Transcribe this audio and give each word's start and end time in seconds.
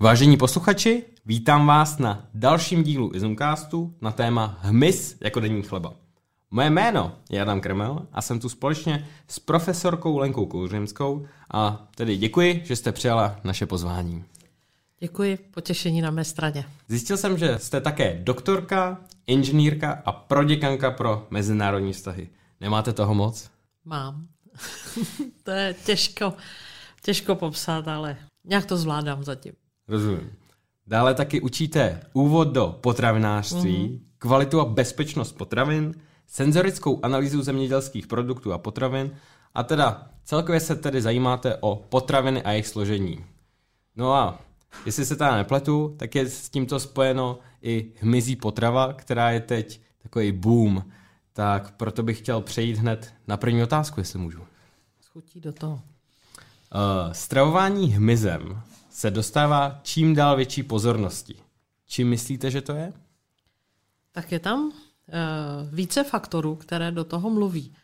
Vážení 0.00 0.36
posluchači, 0.36 1.04
vítám 1.26 1.66
vás 1.66 1.98
na 1.98 2.28
dalším 2.34 2.82
dílu 2.82 3.14
Izumcastu 3.14 3.94
na 4.00 4.12
téma 4.12 4.58
hmyz 4.62 5.16
jako 5.20 5.40
denní 5.40 5.62
chleba. 5.62 5.94
Moje 6.50 6.70
jméno 6.70 7.16
je 7.30 7.42
Adam 7.42 7.60
Kremel 7.60 8.06
a 8.12 8.22
jsem 8.22 8.40
tu 8.40 8.48
společně 8.48 9.08
s 9.28 9.38
profesorkou 9.38 10.18
Lenkou 10.18 10.46
Kouřimskou 10.46 11.26
a 11.50 11.88
tedy 11.94 12.16
děkuji, 12.16 12.62
že 12.64 12.76
jste 12.76 12.92
přijala 12.92 13.36
naše 13.44 13.66
pozvání. 13.66 14.24
Děkuji, 15.00 15.36
potěšení 15.50 16.00
na 16.00 16.10
mé 16.10 16.24
straně. 16.24 16.64
Zjistil 16.88 17.16
jsem, 17.16 17.38
že 17.38 17.58
jste 17.58 17.80
také 17.80 18.20
doktorka, 18.22 19.00
inženýrka 19.26 20.02
a 20.04 20.12
proděkanka 20.12 20.90
pro 20.90 21.26
mezinárodní 21.30 21.92
vztahy. 21.92 22.28
Nemáte 22.60 22.92
toho 22.92 23.14
moc? 23.14 23.50
Mám. 23.84 24.26
to 25.42 25.50
je 25.50 25.74
těžko, 25.84 26.34
těžko 27.02 27.34
popsat, 27.34 27.88
ale 27.88 28.16
nějak 28.44 28.66
to 28.66 28.76
zvládám 28.76 29.24
zatím. 29.24 29.52
Rozumím. 29.88 30.32
Dále 30.86 31.14
taky 31.14 31.40
učíte 31.40 32.00
úvod 32.12 32.48
do 32.48 32.78
potravinářství, 32.80 33.88
mm-hmm. 33.88 34.00
kvalitu 34.18 34.60
a 34.60 34.64
bezpečnost 34.64 35.32
potravin, 35.32 35.94
senzorickou 36.26 37.00
analýzu 37.02 37.42
zemědělských 37.42 38.06
produktů 38.06 38.52
a 38.52 38.58
potravin 38.58 39.10
a 39.54 39.62
teda 39.62 40.10
celkově 40.24 40.60
se 40.60 40.76
tedy 40.76 41.02
zajímáte 41.02 41.56
o 41.60 41.76
potraviny 41.76 42.42
a 42.42 42.50
jejich 42.50 42.66
složení. 42.66 43.24
No 43.96 44.14
a 44.14 44.38
jestli 44.86 45.04
se 45.06 45.16
teda 45.16 45.36
nepletu, 45.36 45.94
tak 45.98 46.14
je 46.14 46.28
s 46.28 46.48
tímto 46.50 46.80
spojeno 46.80 47.38
i 47.62 47.92
hmyzí 48.00 48.36
potrava, 48.36 48.92
která 48.92 49.30
je 49.30 49.40
teď 49.40 49.80
takový 50.02 50.32
boom. 50.32 50.84
Tak 51.32 51.76
proto 51.76 52.02
bych 52.02 52.18
chtěl 52.18 52.40
přejít 52.40 52.76
hned 52.76 53.14
na 53.26 53.36
první 53.36 53.62
otázku, 53.62 54.00
jestli 54.00 54.18
můžu. 54.18 54.40
Schutí 55.00 55.40
do 55.40 55.52
toho. 55.52 55.74
Uh, 55.74 57.12
stravování 57.12 57.92
hmyzem 57.92 58.62
se 58.98 59.10
dostává 59.10 59.80
čím 59.82 60.14
dál 60.14 60.36
větší 60.36 60.62
pozornosti. 60.62 61.34
Čím 61.86 62.08
myslíte, 62.08 62.50
že 62.50 62.60
to 62.60 62.72
je? 62.72 62.92
Tak 64.12 64.32
je 64.32 64.38
tam 64.38 64.64
uh, 64.64 64.72
více 65.72 66.04
faktorů, 66.04 66.56
které 66.56 66.92
do 66.92 67.04
toho 67.04 67.30
mluví. 67.30 67.74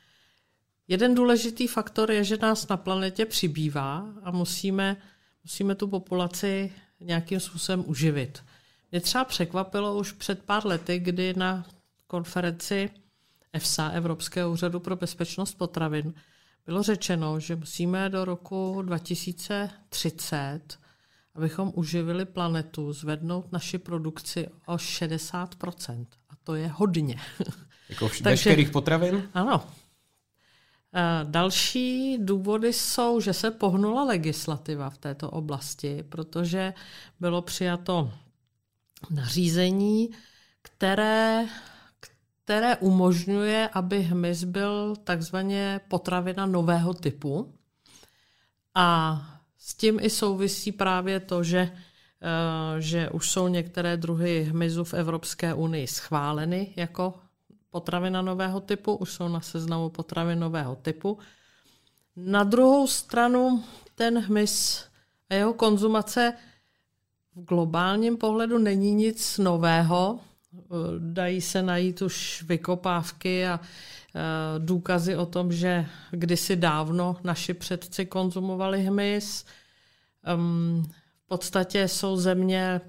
Jeden 0.88 1.14
důležitý 1.14 1.66
faktor 1.66 2.10
je, 2.10 2.24
že 2.24 2.38
nás 2.42 2.68
na 2.68 2.76
planetě 2.76 3.26
přibývá 3.26 4.06
a 4.22 4.30
musíme, 4.30 4.96
musíme 5.44 5.74
tu 5.74 5.88
populaci 5.88 6.72
nějakým 7.00 7.40
způsobem 7.40 7.84
uživit. 7.86 8.44
Mě 8.90 9.00
třeba 9.00 9.24
překvapilo 9.24 9.98
už 9.98 10.12
před 10.12 10.42
pár 10.42 10.66
lety, 10.66 10.98
kdy 10.98 11.34
na 11.36 11.66
konferenci 12.06 12.90
EFSA, 13.52 13.88
Evropského 13.88 14.52
úřadu 14.52 14.80
pro 14.80 14.96
bezpečnost 14.96 15.54
potravin, 15.54 16.14
bylo 16.66 16.82
řečeno, 16.82 17.40
že 17.40 17.56
musíme 17.56 18.10
do 18.10 18.24
roku 18.24 18.82
2030, 18.82 20.83
abychom 21.34 21.72
uživili 21.74 22.24
planetu, 22.24 22.92
zvednout 22.92 23.52
naši 23.52 23.78
produkci 23.78 24.48
o 24.66 24.74
60%. 24.76 26.06
A 26.30 26.32
to 26.44 26.54
je 26.54 26.68
hodně. 26.68 27.16
Jako 27.88 28.08
v 28.08 28.20
veškerých 28.20 28.70
potravin? 28.70 29.28
Ano. 29.34 29.66
Další 31.24 32.18
důvody 32.18 32.72
jsou, 32.72 33.20
že 33.20 33.32
se 33.32 33.50
pohnula 33.50 34.04
legislativa 34.04 34.90
v 34.90 34.98
této 34.98 35.30
oblasti, 35.30 36.02
protože 36.08 36.74
bylo 37.20 37.42
přijato 37.42 38.12
nařízení, 39.10 40.10
které 40.62 41.46
které 42.44 42.76
umožňuje, 42.76 43.68
aby 43.72 44.02
hmyz 44.02 44.44
byl 44.44 44.96
takzvaně 44.96 45.80
potravina 45.88 46.46
nového 46.46 46.94
typu. 46.94 47.54
A 48.74 49.20
s 49.64 49.74
tím 49.74 49.98
i 50.02 50.10
souvisí 50.10 50.72
právě 50.72 51.20
to, 51.20 51.42
že, 51.42 51.58
eh, 51.58 52.80
že 52.80 53.10
už 53.10 53.30
jsou 53.30 53.48
některé 53.48 53.96
druhy 53.96 54.44
hmyzu 54.44 54.84
v 54.84 54.94
Evropské 54.94 55.54
unii 55.54 55.86
schváleny 55.86 56.72
jako 56.76 57.14
potravina 57.70 58.22
nového 58.22 58.60
typu, 58.60 58.94
už 58.94 59.12
jsou 59.12 59.28
na 59.28 59.40
seznamu 59.40 59.88
potravin 59.88 60.40
nového 60.40 60.76
typu. 60.76 61.18
Na 62.16 62.44
druhou 62.44 62.86
stranu 62.86 63.64
ten 63.94 64.18
hmyz 64.18 64.84
a 65.30 65.34
jeho 65.34 65.54
konzumace 65.54 66.32
v 67.34 67.44
globálním 67.44 68.16
pohledu 68.16 68.58
není 68.58 68.94
nic 68.94 69.38
nového, 69.38 70.20
Dají 70.98 71.40
se 71.40 71.62
najít 71.62 72.02
už 72.02 72.44
vykopávky 72.46 73.46
a 73.46 73.60
důkazy 74.58 75.16
o 75.16 75.26
tom, 75.26 75.52
že 75.52 75.86
kdysi 76.10 76.56
dávno 76.56 77.16
naši 77.24 77.54
předci 77.54 78.06
konzumovali 78.06 78.82
hmyz. 78.82 79.44
V 81.24 81.26
podstatě 81.26 81.88
jsou 81.88 82.16
země 82.16 82.80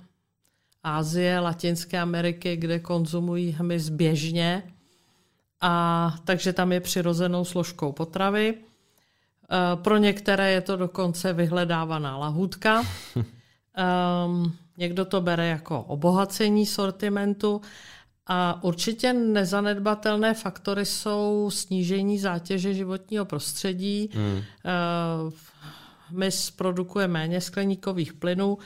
Ázie, 0.84 1.40
Latinské 1.40 2.00
Ameriky, 2.00 2.56
kde 2.56 2.80
konzumují 2.80 3.52
hmyz 3.52 3.90
běžně, 3.90 4.64
a 5.62 6.16
takže 6.24 6.54
tam 6.54 6.72
je 6.72 6.80
přirozenou 6.80 7.46
složkou 7.46 7.92
potravy. 7.92 8.58
Pro 9.76 9.98
některé 9.98 10.52
je 10.52 10.62
to 10.62 10.76
dokonce 10.76 11.34
vyhledávaná 11.34 12.18
lahůdka. 12.18 12.84
Um, 14.26 14.56
Někdo 14.78 15.06
to 15.06 15.22
bere 15.22 15.48
jako 15.48 15.82
obohacení 15.82 16.66
sortimentu 16.66 17.62
a 18.28 18.64
určitě 18.64 19.14
nezanedbatelné 19.14 20.34
faktory 20.34 20.86
jsou 20.86 21.50
snížení 21.54 22.20
zátěže 22.20 22.74
životního 22.74 23.26
prostředí. 23.26 24.10
Hmm. 24.14 24.38
Eh, 24.38 25.32
my 26.12 26.30
produkuje 26.56 27.08
méně 27.08 27.42
skleníkových 27.42 28.14
plynů 28.14 28.58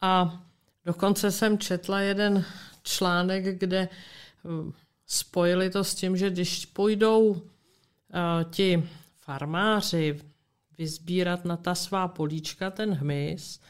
a 0.00 0.42
dokonce 0.84 1.30
jsem 1.30 1.58
četla 1.58 2.00
jeden 2.00 2.44
článek, 2.82 3.58
kde 3.58 3.78
eh, 3.78 4.72
spojili 5.06 5.70
to 5.70 5.84
s 5.84 5.94
tím, 5.94 6.16
že 6.16 6.30
když 6.30 6.66
půjdou 6.66 7.36
eh, 7.36 8.44
ti 8.50 8.88
farmáři 9.20 10.20
vyzbírat 10.78 11.44
na 11.44 11.56
ta 11.56 11.74
svá 11.74 12.08
políčka 12.08 12.70
ten 12.70 12.94
hmyz, 12.94 13.60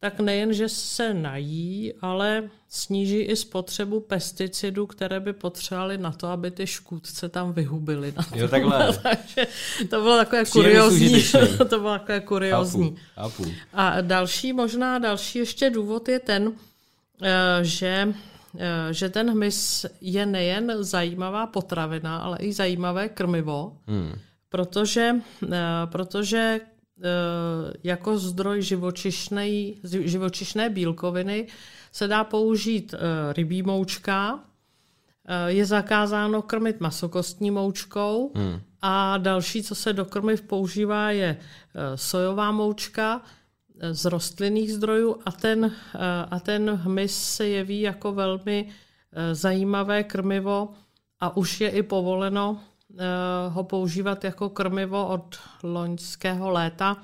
tak 0.00 0.20
nejen, 0.20 0.52
že 0.52 0.68
se 0.68 1.14
nají, 1.14 1.92
ale 2.00 2.50
sníží 2.68 3.18
i 3.18 3.36
spotřebu 3.36 4.00
pesticidů, 4.00 4.86
které 4.86 5.20
by 5.20 5.32
potřebovali 5.32 5.98
na 5.98 6.12
to, 6.12 6.26
aby 6.26 6.50
ty 6.50 6.66
škůdce 6.66 7.28
tam 7.28 7.52
vyhubily. 7.52 8.14
Jo, 8.34 8.48
takhle. 8.48 8.98
Takže 9.02 9.46
to 9.90 10.02
bylo 10.02 10.16
takové 10.16 10.44
kuriozní. 10.44 11.22
to 11.58 11.78
bylo 11.80 11.98
takové 11.98 12.20
kuriozní. 12.20 12.96
Chápu, 13.14 13.44
chápu. 13.44 13.52
A 13.72 14.00
další, 14.00 14.52
možná 14.52 14.98
další 14.98 15.38
ještě 15.38 15.70
důvod 15.70 16.08
je 16.08 16.18
ten, 16.18 16.52
eh, 17.22 17.58
že 17.62 18.14
eh, 18.58 18.94
že 18.94 19.08
ten 19.08 19.30
hmyz 19.30 19.86
je 20.00 20.26
nejen 20.26 20.72
zajímavá 20.84 21.46
potravina, 21.46 22.18
ale 22.18 22.38
i 22.40 22.52
zajímavé 22.52 23.08
krmivo, 23.08 23.76
hmm. 23.86 24.18
protože, 24.48 25.14
eh, 25.52 25.56
protože 25.84 26.60
jako 27.84 28.18
zdroj 28.18 28.62
živočišné, 28.62 29.48
živočišné 29.84 30.70
bílkoviny 30.70 31.46
se 31.92 32.08
dá 32.08 32.24
použít 32.24 32.94
eh, 32.94 33.32
rybí 33.32 33.62
moučka, 33.62 34.40
eh, 35.24 35.52
je 35.52 35.66
zakázáno 35.66 36.42
krmit 36.42 36.80
masokostní 36.80 37.50
moučkou. 37.50 38.32
Hmm. 38.34 38.60
a 38.82 39.18
další, 39.18 39.62
co 39.62 39.74
se 39.74 39.92
do 39.92 40.04
krmiv 40.04 40.42
používá, 40.42 41.10
je 41.10 41.36
sojová 41.94 42.52
moučka 42.52 43.22
z 43.90 44.04
rostlinných 44.04 44.72
zdrojů. 44.72 45.16
A 45.26 45.32
ten, 45.32 45.72
a 46.30 46.40
ten 46.40 46.70
hmyz 46.70 47.16
se 47.16 47.48
jeví 47.48 47.80
jako 47.80 48.12
velmi 48.12 48.68
zajímavé 49.32 50.04
krmivo 50.04 50.68
a 51.20 51.36
už 51.36 51.60
je 51.60 51.68
i 51.70 51.82
povoleno 51.82 52.60
Eh, 52.60 52.77
ho 53.48 53.64
používat 53.64 54.24
jako 54.24 54.48
krmivo 54.48 55.06
od 55.06 55.38
loňského 55.62 56.50
léta 56.50 56.96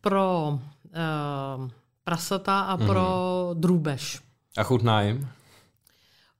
pro 0.00 0.58
uh, 0.58 1.70
prasata 2.04 2.60
a 2.60 2.76
mm. 2.76 2.86
pro 2.86 3.50
drůbež. 3.54 4.20
A 4.56 4.62
chutná 4.62 5.02
jim? 5.02 5.28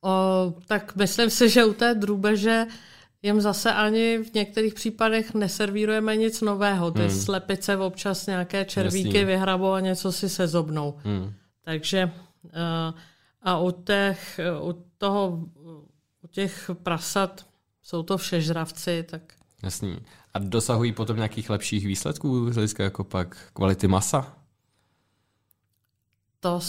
O, 0.02 0.54
tak 0.66 0.96
myslím 0.96 1.30
si, 1.30 1.48
že 1.48 1.64
u 1.64 1.72
té 1.72 1.94
drůbeže 1.94 2.66
jim 3.22 3.40
zase 3.40 3.72
ani 3.72 4.18
v 4.18 4.34
některých 4.34 4.74
případech 4.74 5.34
neservírujeme 5.34 6.16
nic 6.16 6.40
nového. 6.40 6.90
Ty 6.90 7.00
hmm. 7.00 7.10
slepice 7.10 7.76
občas 7.76 8.26
nějaké 8.26 8.64
červíky 8.64 9.08
Jasný. 9.08 9.24
vyhrabou 9.24 9.72
a 9.72 9.80
něco 9.80 10.12
si 10.12 10.28
sezobnou. 10.28 10.94
Hmm. 11.04 11.32
Takže 11.64 12.10
uh, 12.44 12.50
a 13.42 13.58
u, 13.58 13.70
těch, 13.70 14.40
u 14.62 14.84
toho, 14.98 15.38
u 16.22 16.26
těch 16.30 16.70
prasat 16.82 17.46
jsou 17.84 18.02
to 18.02 18.18
všežravci, 18.18 19.06
tak... 19.10 19.22
Jasný. 19.62 19.98
A 20.34 20.38
dosahují 20.38 20.92
potom 20.92 21.16
nějakých 21.16 21.50
lepších 21.50 21.86
výsledků 21.86 22.52
z 22.52 22.54
hlediska 22.54 22.82
jako 22.82 23.04
pak 23.04 23.36
kvality 23.52 23.88
masa? 23.88 24.36
To, 26.40 26.60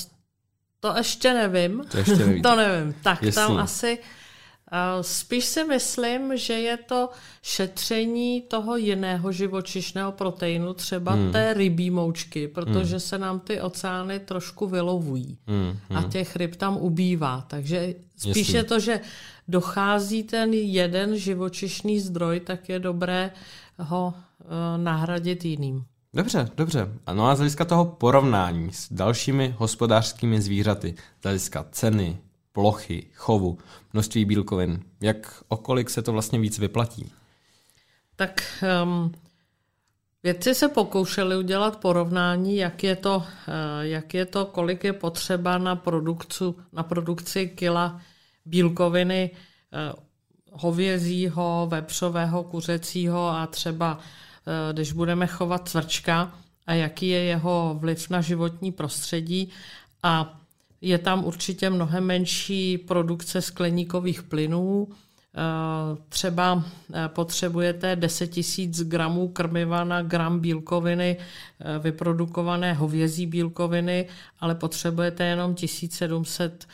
to 0.80 0.98
ještě 0.98 1.34
nevím. 1.34 1.84
To 1.92 1.98
ještě 1.98 2.16
nevím. 2.16 2.42
to 2.44 2.56
nevím. 2.56 2.94
Tak 2.94 3.24
Jasný. 3.24 3.42
tam 3.42 3.58
asi 3.58 3.98
Spíš 5.02 5.46
si 5.46 5.64
myslím, 5.64 6.38
že 6.38 6.54
je 6.54 6.78
to 6.78 7.10
šetření 7.42 8.42
toho 8.42 8.76
jiného 8.78 9.32
živočišného 9.32 10.12
proteinu, 10.12 10.74
třeba 10.74 11.12
hmm. 11.12 11.32
té 11.32 11.54
rybí 11.54 11.92
moučky, 11.92 12.48
protože 12.48 12.92
hmm. 12.92 13.00
se 13.00 13.18
nám 13.18 13.40
ty 13.40 13.62
oceány 13.62 14.20
trošku 14.20 14.68
vylovují 14.68 15.38
hmm. 15.48 15.78
Hmm. 15.90 15.98
a 15.98 16.04
těch 16.04 16.36
ryb 16.36 16.56
tam 16.56 16.78
ubývá. 16.78 17.46
Takže 17.48 17.96
spíš 18.18 18.38
Jasný. 18.38 18.54
je 18.54 18.64
to, 18.64 18.80
že 18.80 19.00
dochází 19.48 20.24
ten 20.24 20.54
jeden 20.54 21.18
živočišný 21.18 22.00
zdroj, 22.00 22.40
tak 22.40 22.70
je 22.70 22.80
dobré 22.80 23.32
ho 23.78 24.14
uh, 24.14 24.84
nahradit 24.84 25.46
jiným. 25.46 25.86
Dobře, 26.14 26.50
dobře. 26.58 26.88
No 27.14 27.28
a 27.28 27.36
z 27.36 27.38
hlediska 27.38 27.66
toho 27.66 27.86
porovnání 27.86 28.74
s 28.74 28.94
dalšími 28.94 29.56
hospodářskými 29.58 30.42
zvířaty, 30.42 30.96
z 31.20 31.24
hlediska 31.24 31.66
ceny, 31.72 32.18
plochy, 32.56 33.08
chovu, 33.14 33.58
množství 33.94 34.26
bílkovin, 34.26 34.80
jak 35.02 35.44
okolik 35.48 35.90
se 35.90 36.02
to 36.02 36.12
vlastně 36.12 36.40
víc 36.40 36.60
vyplatí? 36.60 37.12
Tak 38.16 38.64
um, 38.84 39.12
vědci 40.24 40.56
se 40.56 40.70
pokoušeli 40.70 41.38
udělat 41.38 41.80
porovnání, 41.80 42.56
jak 42.56 42.84
je 42.84 42.96
to, 42.96 43.18
uh, 43.18 43.24
jak 43.82 44.14
je 44.14 44.26
to 44.26 44.46
kolik 44.46 44.84
je 44.84 44.94
potřeba 44.94 45.58
na, 45.58 45.76
produkci, 45.76 46.44
na 46.74 46.84
produkci 46.84 47.48
kila 47.48 48.02
bílkoviny 48.46 49.32
uh, 49.32 50.00
hovězího, 50.52 51.68
vepřového, 51.72 52.44
kuřecího 52.44 53.30
a 53.30 53.48
třeba 53.48 53.96
uh, 53.96 54.74
když 54.74 54.92
budeme 54.92 55.28
chovat 55.28 55.70
cvrčka 55.70 56.32
a 56.68 56.74
jaký 56.74 57.08
je 57.10 57.24
jeho 57.24 57.78
vliv 57.80 58.10
na 58.10 58.22
životní 58.22 58.72
prostředí 58.72 59.52
a 60.04 60.40
je 60.82 60.98
tam 60.98 61.26
určitě 61.26 61.70
mnohem 61.70 62.04
menší 62.04 62.78
produkce 62.78 63.42
skleníkových 63.42 64.24
plynů. 64.24 64.88
Eh, 65.38 65.98
třeba 66.10 66.64
eh, 66.94 67.08
potřebujete 67.08 67.96
10 67.96 68.32
000 68.58 68.72
gramů 68.84 69.28
krmiva 69.28 69.84
na 69.84 70.02
gram 70.02 70.40
bílkoviny, 70.40 71.18
eh, 71.18 71.80
vyprodukované 71.80 72.74
hovězí 72.74 73.26
bílkoviny, 73.26 74.08
ale 74.40 74.56
potřebujete 74.56 75.24
jenom 75.24 75.56
1700 75.56 76.68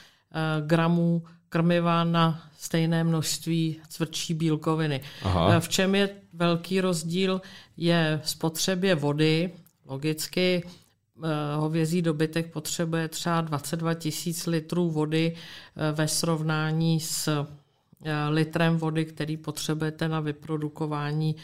gramů 0.65 1.23
krmiva 1.49 2.03
na 2.03 2.43
stejné 2.57 3.03
množství 3.03 3.77
cvrčí 3.89 4.33
bílkoviny. 4.33 5.01
Aha. 5.23 5.59
V 5.59 5.69
čem 5.69 5.95
je 5.95 6.09
velký 6.33 6.81
rozdíl? 6.81 7.41
Je 7.77 8.21
spotřebě 8.23 8.95
vody. 8.95 9.51
Logicky 9.85 10.63
hovězí 11.55 12.01
dobytek 12.01 12.53
potřebuje 12.53 13.07
třeba 13.07 13.41
22 13.41 13.93
tisíc 13.93 14.45
litrů 14.45 14.89
vody 14.89 15.35
eh, 15.35 15.91
ve 15.91 16.07
srovnání 16.07 16.99
s 16.99 17.27
eh, 17.27 18.27
litrem 18.29 18.77
vody, 18.77 19.05
který 19.05 19.37
potřebujete 19.37 20.07
na 20.07 20.19
vyprodukování 20.19 21.35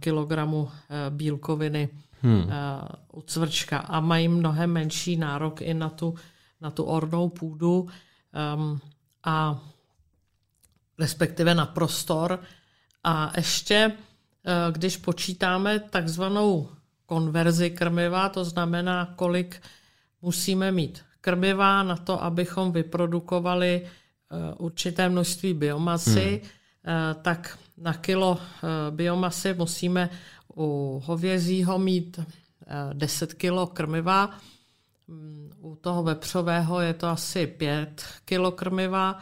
kilogramu 0.00 0.70
bílkoviny 1.10 1.88
hmm. 2.22 2.50
u 3.12 3.22
cvrčka. 3.22 3.78
A 3.78 4.00
mají 4.00 4.28
mnohem 4.28 4.72
menší 4.72 5.16
nárok 5.16 5.62
i 5.62 5.74
na 5.74 5.88
tu, 5.88 6.14
na 6.60 6.70
tu 6.70 6.84
ornou 6.84 7.28
půdu 7.28 7.80
um, 8.56 8.80
a 9.24 9.60
respektive 10.98 11.54
na 11.54 11.66
prostor. 11.66 12.40
A 13.04 13.32
ještě, 13.36 13.92
když 14.72 14.96
počítáme 14.96 15.78
takzvanou 15.78 16.68
konverzi 17.06 17.70
krmiva, 17.70 18.28
to 18.28 18.44
znamená, 18.44 19.12
kolik 19.16 19.62
musíme 20.22 20.72
mít 20.72 21.02
krmiva 21.20 21.82
na 21.82 21.96
to, 21.96 22.22
abychom 22.22 22.72
vyprodukovali 22.72 23.82
eh, 23.82 24.54
určité 24.58 25.08
množství 25.08 25.54
biomasy, 25.54 26.42
hmm. 26.42 26.50
Eh, 26.86 27.14
tak 27.22 27.58
na 27.78 27.94
kilo 27.98 28.38
eh, 28.38 28.90
biomasy 28.90 29.54
musíme 29.54 30.10
u 30.56 31.02
hovězího 31.04 31.78
mít 31.78 32.20
10 32.92 33.34
kilo 33.34 33.66
krmiva, 33.66 34.38
mm, 35.08 35.50
u 35.60 35.76
toho 35.76 36.02
vepřového 36.02 36.80
je 36.80 36.94
to 36.94 37.06
asi 37.06 37.46
5 37.46 38.06
kilo 38.24 38.52
krmiva, 38.52 39.18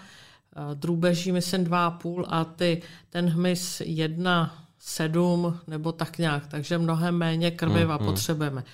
drůbeží 0.75 1.33
myslím 1.33 1.65
2,5 1.65 2.25
a 2.29 2.45
ty, 2.45 2.83
ten 3.11 3.29
hmyz 3.29 3.83
jedna 3.85 4.64
sedm 4.87 5.61
nebo 5.67 5.93
tak 5.93 6.19
nějak, 6.19 6.47
takže 6.47 6.79
mnohem 6.79 7.15
méně 7.15 7.51
krmiva 7.51 7.97
mm, 7.97 8.03
mm. 8.03 8.09
potřebujeme. 8.09 8.65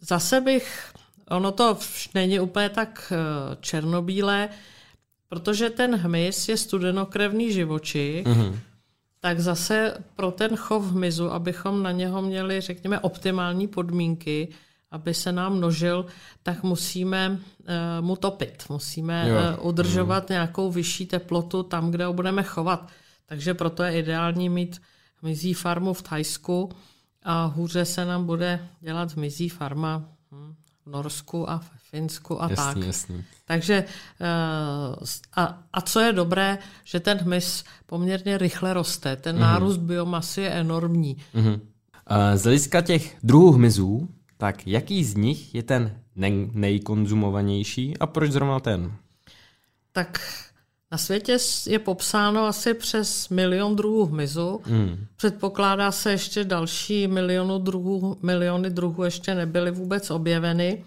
Zase 0.00 0.40
bych, 0.40 0.92
ono 1.30 1.52
to 1.52 1.78
není 2.14 2.40
úplně 2.40 2.68
tak 2.68 3.12
eh, 3.12 3.56
černobílé, 3.60 4.48
protože 5.28 5.70
ten 5.70 5.96
hmyz 5.96 6.48
je 6.48 6.56
studenokrevný 6.56 7.52
živočich, 7.52 8.26
mm. 8.26 8.58
tak 9.20 9.40
zase 9.40 9.94
pro 10.16 10.30
ten 10.30 10.56
chov 10.56 10.84
hmyzu, 10.84 11.32
abychom 11.32 11.82
na 11.82 11.92
něho 11.92 12.22
měli, 12.22 12.60
řekněme, 12.60 12.98
optimální 12.98 13.68
podmínky, 13.68 14.48
aby 14.90 15.14
se 15.14 15.32
nám 15.32 15.56
množil, 15.56 16.06
tak 16.42 16.62
musíme 16.62 17.30
uh, 17.30 17.36
mu 18.00 18.16
topit. 18.16 18.64
Musíme 18.68 19.28
jo. 19.28 19.36
uh, 19.36 19.66
udržovat 19.68 20.28
mm. 20.28 20.32
nějakou 20.32 20.70
vyšší 20.70 21.06
teplotu 21.06 21.62
tam, 21.62 21.90
kde 21.90 22.04
ho 22.04 22.12
budeme 22.12 22.42
chovat. 22.42 22.88
Takže 23.26 23.54
proto 23.54 23.82
je 23.82 23.98
ideální 23.98 24.48
mít 24.48 24.80
mizí 25.22 25.54
farmu 25.54 25.92
v 25.92 26.02
Thajsku 26.02 26.70
a 27.22 27.44
hůře 27.44 27.84
se 27.84 28.04
nám 28.04 28.26
bude 28.26 28.68
dělat 28.80 29.16
mizí 29.16 29.48
farma 29.48 30.04
hm, 30.32 30.54
v 30.86 30.90
Norsku 30.90 31.50
a 31.50 31.58
v 31.58 31.70
Finsku 31.90 32.42
a 32.42 32.50
jasný, 32.50 32.80
tak. 32.80 32.86
Jasný. 32.86 33.24
Takže 33.44 33.84
eh, 34.20 34.26
a, 35.36 35.62
a 35.72 35.80
co 35.80 36.00
je 36.00 36.12
dobré, 36.12 36.58
že 36.84 37.00
ten 37.00 37.18
hmyz 37.18 37.64
poměrně 37.86 38.38
rychle 38.38 38.74
roste. 38.74 39.16
Ten 39.16 39.36
mm-hmm. 39.36 39.40
nárůst 39.40 39.76
biomasy 39.76 40.40
je 40.40 40.50
enormní. 40.50 41.16
Mm-hmm. 41.34 41.60
Z 42.34 42.42
hlediska 42.42 42.80
těch 42.80 43.16
druhů 43.22 43.52
hmyzů, 43.52 44.08
tak 44.36 44.66
jaký 44.66 45.04
z 45.04 45.14
nich 45.14 45.54
je 45.54 45.62
ten 45.62 46.00
nejkonzumovanější 46.52 47.98
a 47.98 48.06
proč 48.06 48.30
zrovna 48.32 48.60
ten? 48.60 48.92
Tak 49.92 50.20
na 50.92 50.98
světě 50.98 51.38
je 51.66 51.78
popsáno 51.78 52.46
asi 52.46 52.74
přes 52.74 53.28
milion 53.28 53.76
druhů 53.76 54.06
hmyzu. 54.06 54.60
Mm. 54.66 55.06
Předpokládá 55.16 55.92
se 55.92 56.10
ještě 56.10 56.44
další 56.44 57.06
milionu 57.06 57.58
druhů, 57.58 58.18
miliony 58.22 58.70
druhů 58.70 59.04
ještě 59.04 59.34
nebyly 59.34 59.70
vůbec 59.70 60.10
objeveny. 60.10 60.84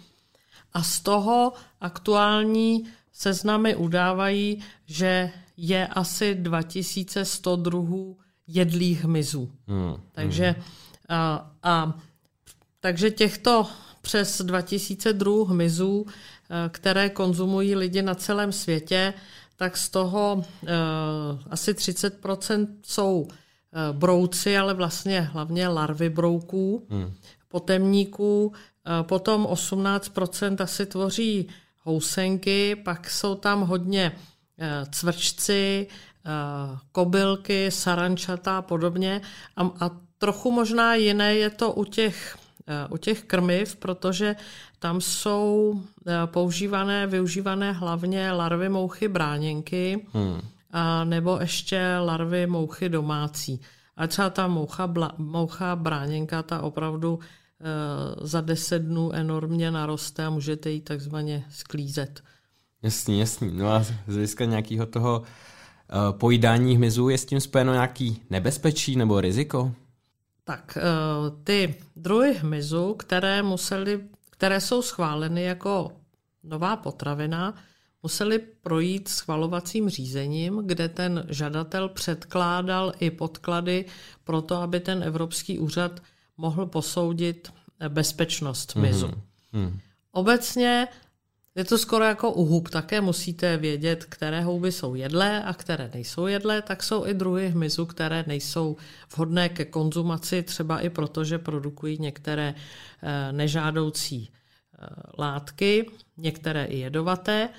A 0.74 0.84
z 0.84 1.00
toho 1.00 1.54
aktuální 1.82 2.84
seznamy 3.14 3.76
udávají, 3.76 4.64
že 4.86 5.31
je 5.57 5.88
asi 5.88 6.36
2100 6.36 7.56
druhů 7.56 8.18
jedlých 8.48 9.04
hmyzů. 9.04 9.52
Mm. 9.68 9.95
Takže, 10.12 10.56
a, 11.10 11.52
a, 11.64 11.94
takže 12.80 13.12
těchto 13.12 13.68
přes 14.02 14.42
2000 14.42 15.14
druhů 15.14 15.45
hmyzů, 15.45 16.06
které 16.69 17.10
konzumují 17.10 17.76
lidi 17.76 18.02
na 18.02 18.16
celém 18.16 18.52
světě, 18.52 19.14
tak 19.64 19.78
z 19.78 19.90
toho 19.90 20.34
uh, 20.36 20.70
asi 21.50 21.72
30% 21.72 22.68
jsou 22.84 23.22
uh, 23.22 23.30
brouci, 23.92 24.58
ale 24.58 24.74
vlastně 24.74 25.22
hlavně 25.22 25.68
larvy 25.68 26.10
brouků, 26.10 26.88
hmm. 26.90 27.14
potemníků, 27.48 28.46
uh, 28.46 28.54
potom 29.08 29.46
18% 29.46 30.64
asi 30.64 30.86
tvoří 30.86 31.48
housenky, 31.80 32.76
pak 32.76 33.10
jsou 33.10 33.36
tam 33.36 33.62
hodně 33.62 34.12
uh, 34.12 34.90
cvrčci, 34.92 35.88
uh, 35.88 36.80
kobylky, 36.92 37.72
sarančata 37.72 38.58
a 38.58 38.62
podobně. 38.62 39.22
A, 39.56 39.62
a 39.80 39.90
trochu 40.18 40.52
možná 40.52 40.96
jiné 40.96 41.36
je 41.36 41.50
to 41.50 41.72
u 41.74 41.84
těch 41.84 42.38
u 42.90 42.98
těch 42.98 43.24
krmiv, 43.24 43.76
protože 43.76 44.36
tam 44.80 45.02
jsou 45.02 45.82
eh, 46.08 46.14
používané, 46.26 47.08
využívané 47.08 47.72
hlavně 47.72 48.32
larvy 48.32 48.70
mouchy 48.70 49.08
bráněnky 49.08 50.06
hmm. 50.14 50.42
a 50.72 51.04
nebo 51.04 51.38
ještě 51.42 51.98
larvy 52.00 52.48
mouchy 52.48 52.90
domácí. 52.90 53.62
A 53.98 54.08
třeba 54.08 54.30
ta 54.30 54.48
moucha, 54.48 54.88
bla, 54.88 55.12
moucha 55.18 55.76
bráněnka, 55.76 56.44
ta 56.44 56.62
opravdu 56.62 57.20
e, 57.20 58.28
za 58.28 58.42
deset 58.42 58.80
dnů 58.80 59.12
enormně 59.12 59.72
naroste 59.72 60.26
a 60.26 60.30
můžete 60.30 60.70
ji 60.70 60.82
takzvaně 60.82 61.46
sklízet. 61.50 62.24
Jasný, 62.84 63.20
jasný. 63.20 63.52
No 63.54 63.72
a 63.72 63.84
z 63.84 63.94
hlediska 64.08 64.46
nějakého 64.46 64.86
toho 64.86 65.20
uh, 65.20 66.18
pojídání 66.18 66.76
hmyzu 66.76 67.10
je 67.10 67.18
s 67.18 67.26
tím 67.26 67.40
spojeno 67.40 67.74
nějaký 67.74 68.22
nebezpečí 68.30 68.96
nebo 68.96 69.22
riziko? 69.22 69.72
Tak 70.44 70.78
ty 71.44 71.76
druhy 71.95 72.33
hmyzu, 72.33 72.94
které 72.94 73.44
museli 73.44 74.02
které 74.44 74.62
jsou 74.62 74.81
schváleny 74.81 75.44
jako 75.44 75.92
nová 76.44 76.76
potravina, 76.76 77.54
museli 78.04 78.40
projít 78.40 79.07
schvalovacím 79.07 79.90
řízením, 79.90 80.62
kde 80.66 80.90
ten 80.90 81.26
žadatel 81.30 81.90
předkládal 81.90 82.94
i 83.00 83.12
podklady 83.12 83.85
pro 84.23 84.42
to, 84.42 84.56
aby 84.56 84.80
ten 84.80 85.04
Evropský 85.04 85.59
úřad 85.59 86.02
mohl 86.38 86.66
posoudit 86.66 87.54
bezpečnost 87.90 88.76
mizu. 88.76 89.07
Mm-hmm. 89.07 89.80
Obecně 90.12 90.88
Je 91.56 91.64
to 91.66 91.78
skoro 91.78 92.06
jako 92.06 92.31
u 92.31 92.45
hub, 92.45 92.69
také 92.69 93.02
musíte 93.02 93.57
vědět, 93.57 94.06
které 94.06 94.42
houby 94.42 94.72
jsou 94.72 94.95
jedlé 94.95 95.44
a 95.44 95.54
které 95.54 95.90
nejsou 95.94 96.28
jedlé, 96.28 96.62
tak 96.62 96.83
jsou 96.83 97.06
i 97.06 97.14
druhy 97.14 97.50
hmyzu, 97.50 97.86
které 97.86 98.24
nejsou 98.28 98.78
vhodné 99.16 99.50
ke 99.50 99.66
konzumaci, 99.66 100.44
třeba 100.44 100.80
i 100.80 100.90
proto, 100.90 101.24
že 101.24 101.38
produkují 101.38 101.98
některé 102.02 102.56
eh, 103.04 103.31
nežádoucí 103.31 104.30
eh, 104.30 104.88
látky, 105.18 105.92
některé 106.18 106.66
i 106.66 106.78
jedovaté, 106.80 107.50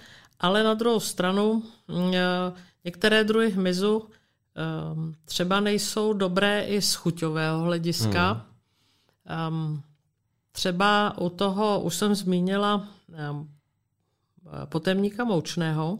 ale 0.40 0.62
na 0.62 0.74
druhou 0.74 1.00
stranu 1.00 1.62
mm, 1.88 2.14
eh, 2.14 2.52
některé 2.84 3.24
druhy 3.24 3.50
hmyzu 3.50 4.08
třeba 5.24 5.60
nejsou 5.60 6.12
dobré 6.12 6.64
i 6.64 6.82
z 6.82 6.94
chuťového 6.94 7.60
hlediska. 7.60 8.46
Hmm. 9.26 9.80
Třeba 10.52 11.18
u 11.18 11.28
toho, 11.28 11.80
už 11.80 11.94
jsem 11.94 12.14
zmínila 12.14 12.88
potemníka 14.64 15.24
moučného, 15.24 15.98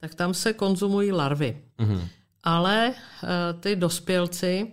tak 0.00 0.14
tam 0.14 0.34
se 0.34 0.52
konzumují 0.52 1.12
larvy. 1.12 1.62
Mm-hmm. 1.78 2.08
Ale 2.44 2.88
uh, 2.92 3.28
ty 3.60 3.76
dospělci, 3.76 4.72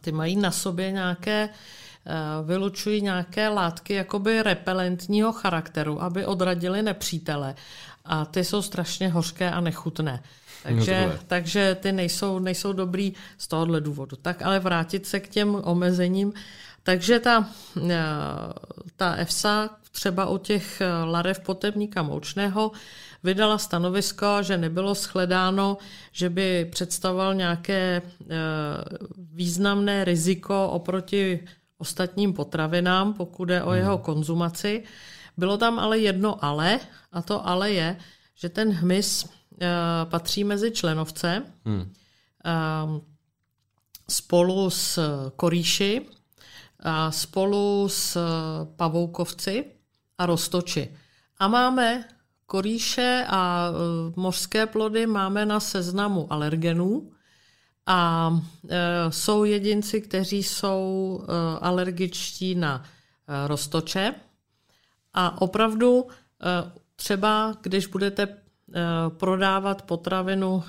ty 0.00 0.12
mají 0.12 0.36
na 0.36 0.50
sobě 0.50 0.90
nějaké, 0.90 1.48
uh, 1.48 2.46
vylučují 2.46 3.02
nějaké 3.02 3.48
látky 3.48 3.94
jakoby 3.94 4.42
repelentního 4.42 5.32
charakteru, 5.32 6.02
aby 6.02 6.26
odradili 6.26 6.82
nepřítele. 6.82 7.54
A 8.04 8.24
ty 8.24 8.44
jsou 8.44 8.62
strašně 8.62 9.08
hořké 9.08 9.50
a 9.50 9.60
nechutné. 9.60 10.22
Takže, 10.62 11.06
no 11.06 11.18
takže 11.26 11.76
ty 11.80 11.92
nejsou, 11.92 12.38
nejsou 12.38 12.72
dobrý 12.72 13.14
z 13.38 13.48
tohohle 13.48 13.80
důvodu. 13.80 14.16
Tak 14.16 14.42
ale 14.42 14.58
vrátit 14.58 15.06
se 15.06 15.20
k 15.20 15.28
těm 15.28 15.54
omezením. 15.54 16.32
Takže 16.86 17.20
ta, 17.20 17.50
eh, 17.90 17.98
ta 18.96 19.14
EFSA 19.14 19.70
třeba 19.90 20.26
u 20.26 20.38
těch 20.38 20.80
eh, 20.80 20.86
larev 21.04 21.40
potebníka 21.40 22.02
moučného 22.02 22.72
vydala 23.22 23.58
stanovisko, 23.58 24.42
že 24.42 24.58
nebylo 24.58 24.94
shledáno, 24.94 25.78
že 26.12 26.30
by 26.30 26.68
představoval 26.70 27.34
nějaké 27.34 28.02
eh, 28.02 28.26
významné 29.34 30.04
riziko 30.04 30.68
oproti 30.68 31.48
ostatním 31.78 32.32
potravinám, 32.32 33.14
pokud 33.14 33.50
je 33.50 33.62
o 33.62 33.72
jeho 33.74 33.94
hmm. 33.94 34.04
konzumaci. 34.04 34.82
Bylo 35.36 35.58
tam 35.58 35.78
ale 35.78 35.98
jedno 35.98 36.44
ale, 36.44 36.80
a 37.12 37.22
to 37.22 37.48
ale 37.48 37.72
je, 37.72 37.96
že 38.34 38.48
ten 38.48 38.72
hmyz 38.72 39.28
patří 40.04 40.44
mezi 40.44 40.70
členovce 40.70 41.42
hmm. 41.64 41.92
spolu 44.08 44.70
s 44.70 45.00
korýši, 45.36 46.06
a 46.80 47.10
spolu 47.10 47.88
s 47.88 48.18
pavoukovci 48.76 49.64
a 50.18 50.26
roztoči. 50.26 50.96
A 51.38 51.48
máme 51.48 52.04
korýše 52.46 53.26
a 53.28 53.68
e, 53.68 54.20
mořské 54.20 54.66
plody 54.66 55.06
máme 55.06 55.46
na 55.46 55.60
seznamu 55.60 56.32
alergenů 56.32 57.10
a 57.86 58.30
e, 58.68 59.12
jsou 59.12 59.44
jedinci, 59.44 60.00
kteří 60.00 60.42
jsou 60.42 61.22
alergičtí 61.60 62.54
na 62.54 62.84
roztoče. 63.46 64.14
A 65.14 65.42
opravdu 65.42 66.06
třeba, 66.96 67.54
když 67.62 67.86
budete 67.86 68.28
prodávat 69.08 69.82
potravinu, 69.82 70.62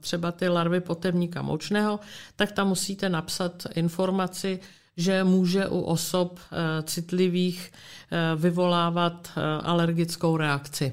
třeba 0.00 0.32
ty 0.32 0.48
larvy 0.48 0.80
potemníka 0.80 1.42
močného, 1.42 2.00
tak 2.36 2.52
tam 2.52 2.68
musíte 2.68 3.08
napsat 3.08 3.66
informaci, 3.74 4.60
že 4.98 5.24
může 5.24 5.68
u 5.68 5.80
osob 5.80 6.40
eh, 6.40 6.82
citlivých 6.82 7.72
eh, 7.72 8.36
vyvolávat 8.36 9.30
eh, 9.36 9.40
alergickou 9.62 10.36
reakci. 10.36 10.92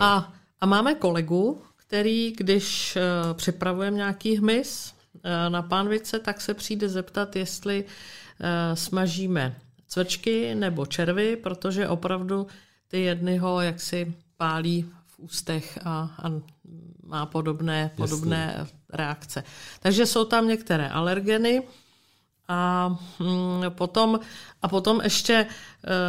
A, 0.00 0.32
a 0.60 0.66
máme 0.66 0.94
kolegu, 0.94 1.62
který, 1.76 2.32
když 2.36 2.98
připravujeme 3.32 3.96
nějaký 3.96 4.36
hmyz 4.36 4.94
na 5.48 5.62
pánvice, 5.62 6.18
tak 6.18 6.40
se 6.40 6.54
přijde 6.54 6.88
zeptat, 6.88 7.36
jestli 7.36 7.84
smažíme 8.74 9.56
cvrčky 9.86 10.54
nebo 10.54 10.86
červy, 10.86 11.36
protože 11.36 11.88
opravdu 11.88 12.46
ty 12.88 13.00
jedny 13.00 13.38
ho 13.38 13.60
jaksi 13.60 14.14
pálí 14.36 14.90
v 15.06 15.18
ústech 15.18 15.78
a, 15.84 16.10
a 16.22 16.30
má 17.06 17.26
podobné, 17.26 17.90
podobné 17.96 18.66
reakce. 18.92 19.44
Takže 19.80 20.06
jsou 20.06 20.24
tam 20.24 20.48
některé 20.48 20.88
alergeny, 20.88 21.62
a 22.48 22.88
mm, 23.18 23.64
potom, 23.68 24.20
a 24.62 24.68
potom 24.68 25.00
ještě 25.00 25.34
e, 25.34 25.46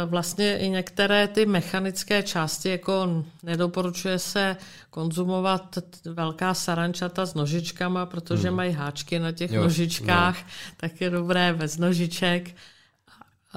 vlastně 0.06 0.58
i 0.58 0.68
některé 0.68 1.28
ty 1.28 1.46
mechanické 1.46 2.22
části, 2.22 2.68
jako 2.68 3.24
nedoporučuje 3.42 4.18
se 4.18 4.56
konzumovat 4.90 5.78
velká 6.04 6.54
sarančata 6.54 7.26
s 7.26 7.34
nožičkama, 7.34 8.06
protože 8.06 8.48
hmm. 8.48 8.56
mají 8.56 8.72
háčky 8.72 9.18
na 9.18 9.32
těch 9.32 9.52
jo, 9.52 9.62
nožičkách, 9.62 10.36
no. 10.42 10.50
tak 10.76 11.00
je 11.00 11.10
dobré 11.10 11.54
bez 11.54 11.78
nožiček. 11.78 12.56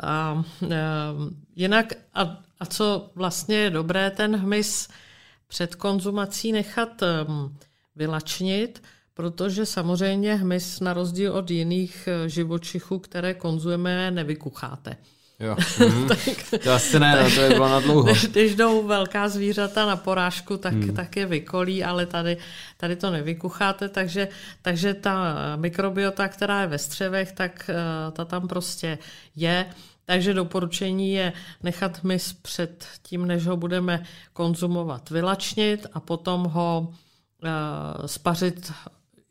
A, 0.01 0.43
e, 0.71 0.77
jinak, 1.55 1.93
a, 2.13 2.39
a 2.59 2.65
co 2.65 3.11
vlastně 3.15 3.55
je 3.55 3.69
dobré, 3.69 4.11
ten 4.11 4.35
hmyz 4.35 4.89
před 5.47 5.75
konzumací 5.75 6.51
nechat 6.51 7.01
um, 7.01 7.57
vylačnit, 7.95 8.83
protože 9.19 9.65
samozřejmě 9.65 10.35
hmyz 10.35 10.79
na 10.79 10.93
rozdíl 10.93 11.33
od 11.33 11.51
jiných 11.51 12.07
eh, 12.07 12.29
živočichů, 12.29 12.99
které 12.99 13.33
konzumujeme, 13.33 14.11
nevykucháte. 14.11 14.95
Jo. 15.39 15.55
Mm. 15.79 16.07
tak, 16.07 16.19
to 16.63 16.71
asi 16.71 16.99
ne, 16.99 17.17
tak, 17.23 17.33
to 17.35 17.41
je 17.41 17.49
bylo 17.49 17.69
na 17.69 17.79
dlouho. 17.79 18.03
Když, 18.03 18.25
když 18.25 18.55
jdou 18.55 18.87
velká 18.87 19.29
zvířata 19.29 19.85
na 19.85 19.95
porážku, 19.95 20.57
tak, 20.57 20.73
hmm. 20.73 20.95
tak 20.95 21.15
je 21.17 21.25
vykolí, 21.25 21.83
ale 21.83 22.05
tady, 22.05 22.37
tady 22.77 22.95
to 22.95 23.11
nevykucháte, 23.11 23.89
takže, 23.89 24.27
takže 24.61 24.93
ta 24.93 25.35
mikrobiota, 25.55 26.27
která 26.27 26.61
je 26.61 26.67
ve 26.67 26.77
střevech, 26.77 27.31
tak 27.31 27.69
uh, 27.69 28.13
ta 28.13 28.25
tam 28.25 28.47
prostě 28.47 28.97
je. 29.35 29.65
Takže 30.05 30.33
doporučení 30.33 31.13
je 31.13 31.33
nechat 31.63 32.03
hmyz 32.03 32.33
před 32.33 32.85
tím, 33.03 33.27
než 33.27 33.47
ho 33.47 33.57
budeme 33.57 34.03
konzumovat, 34.33 35.09
vylačnit 35.09 35.87
a 35.93 35.99
potom 35.99 36.43
ho 36.43 36.87
uh, 36.87 38.05
spařit 38.05 38.71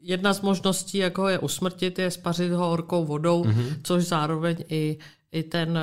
jedna 0.00 0.32
z 0.34 0.40
možností, 0.40 0.98
jak 0.98 1.18
ho 1.18 1.28
je 1.28 1.38
usmrtit, 1.38 1.98
je 1.98 2.10
spařit 2.10 2.52
ho 2.52 2.66
horkou 2.66 3.04
vodou, 3.04 3.44
mm-hmm. 3.44 3.76
což 3.82 4.04
zároveň 4.04 4.56
i, 4.68 4.98
i, 5.32 5.42
ten, 5.42 5.78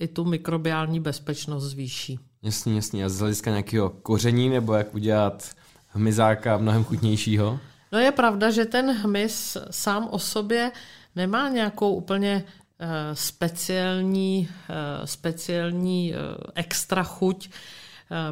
i 0.00 0.08
tu 0.08 0.24
mikrobiální 0.24 1.00
bezpečnost 1.00 1.64
zvýší. 1.64 2.18
Jasně, 2.42 2.74
jasně. 2.74 3.04
A 3.04 3.08
z 3.08 3.18
hlediska 3.18 3.50
nějakého 3.50 3.90
koření, 3.90 4.48
nebo 4.48 4.74
jak 4.74 4.94
udělat 4.94 5.50
hmyzáka 5.88 6.58
mnohem 6.58 6.84
chutnějšího? 6.84 7.58
No 7.92 7.98
je 7.98 8.12
pravda, 8.12 8.50
že 8.50 8.64
ten 8.64 8.90
hmyz 8.90 9.56
sám 9.70 10.08
o 10.10 10.18
sobě 10.18 10.72
nemá 11.16 11.48
nějakou 11.48 11.94
úplně 11.94 12.44
uh, 12.44 12.88
speciální, 13.14 14.48
uh, 14.48 15.04
speciální 15.04 16.12
uh, 16.12 16.18
extra 16.54 17.02
chuť. 17.02 17.50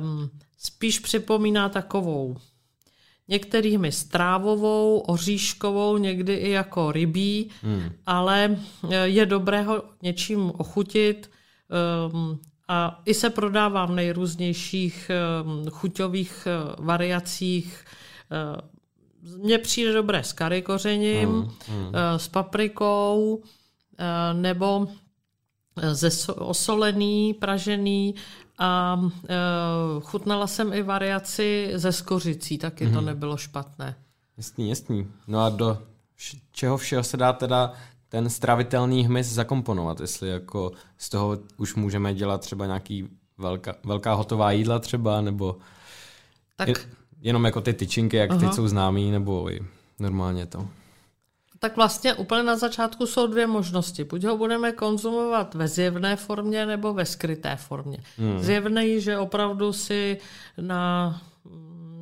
Um, 0.01 0.31
spíš 0.59 0.99
připomíná 0.99 1.69
takovou 1.69 2.37
některými 3.31 3.93
strávovou, 3.93 4.99
oříškovou, 4.99 5.99
někdy 5.99 6.35
i 6.35 6.51
jako 6.51 6.93
rybí, 6.93 7.51
hmm. 7.63 7.93
ale 8.07 8.57
eh, 8.91 9.09
je 9.09 9.27
dobré 9.27 9.63
ho 9.63 9.83
něčím 10.03 10.53
ochutit 10.59 11.31
um, 12.13 12.41
a 12.69 13.01
i 13.05 13.15
se 13.15 13.31
prodává 13.31 13.87
v 13.87 13.93
nejrůznějších 13.93 15.11
um, 15.45 15.71
chuťových 15.71 16.49
uh, 16.79 16.87
variacích. 16.87 17.85
Uh, 19.33 19.39
mně 19.39 19.59
přijde 19.59 19.93
dobré 19.93 20.25
s 20.25 20.33
kary 20.33 20.63
kořením, 20.63 21.29
hmm. 21.29 21.51
Hmm. 21.69 21.87
Uh, 21.87 21.93
s 22.17 22.29
paprikou 22.29 23.43
nebo 24.33 24.87
osolený, 26.37 27.35
pražený 27.35 28.15
a 28.59 29.01
e, 29.29 29.37
chutnala 30.01 30.47
jsem 30.47 30.73
i 30.73 30.83
variaci 30.83 31.73
ze 31.75 31.93
skořicí, 31.93 32.59
taky 32.59 32.87
mm-hmm. 32.87 32.93
to 32.93 32.99
mhm. 32.99 33.07
nebylo 33.07 33.37
špatné. 33.37 33.95
Jasný, 34.37 34.69
jasný. 34.69 35.07
No 35.27 35.41
a 35.41 35.49
do 35.49 35.79
čeho 36.53 36.77
všeho 36.77 37.05
se 37.05 37.17
dá 37.17 37.33
teda 37.33 37.73
ten 38.09 38.31
stravitelný 38.31 39.05
hmyz 39.05 39.27
zakomponovat? 39.27 40.01
Jestli 40.01 40.29
jako 40.29 40.73
z 40.99 41.09
toho 41.09 41.39
už 41.57 41.75
můžeme 41.75 42.15
dělat 42.15 42.41
třeba 42.41 42.67
nějaký 42.67 43.09
velká, 43.39 43.75
velká 43.85 44.15
hotová 44.15 44.53
jídla 44.53 44.79
třeba, 44.79 45.21
nebo 45.21 45.57
tak... 46.57 46.69
je, 46.69 46.75
jenom 47.21 47.45
jako 47.45 47.61
ty 47.61 47.73
tyčinky, 47.73 48.17
jak 48.17 48.31
Aha. 48.31 48.41
teď 48.41 48.53
jsou 48.53 48.69
známý, 48.69 49.11
nebo 49.11 49.53
i 49.53 49.61
normálně 49.99 50.47
to? 50.47 50.69
Tak 51.61 51.77
vlastně 51.77 52.15
úplně 52.15 52.43
na 52.43 52.57
začátku 52.57 53.07
jsou 53.07 53.27
dvě 53.27 53.47
možnosti. 53.47 54.05
Buď 54.05 54.25
ho 54.25 54.37
budeme 54.37 54.73
konzumovat 54.73 55.55
ve 55.55 55.69
zjevné 55.69 56.17
formě 56.17 56.67
nebo 56.67 56.95
ve 56.95 57.07
skryté 57.07 57.57
formě. 57.57 57.99
Hmm. 58.19 58.39
Zjevný, 58.39 59.01
že 59.01 59.19
opravdu 59.19 59.73
si 59.73 60.19
na, 60.61 61.21